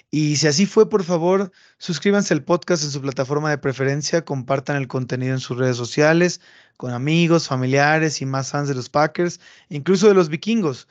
[0.09, 4.77] Y si así fue, por favor, suscríbanse al podcast en su plataforma de preferencia, compartan
[4.77, 6.41] el contenido en sus redes sociales,
[6.77, 9.39] con amigos, familiares y más fans de los Packers,
[9.69, 10.87] incluso de los vikingos.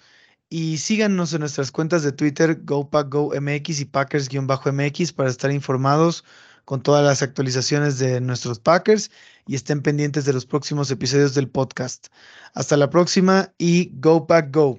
[0.49, 6.24] Y síganos en nuestras cuentas de Twitter, GoPackGoMX y Packers-MX para estar informados
[6.64, 9.11] con todas las actualizaciones de nuestros Packers
[9.47, 12.09] y estén pendientes de los próximos episodios del podcast.
[12.55, 14.74] Hasta la próxima y Go Pack Go.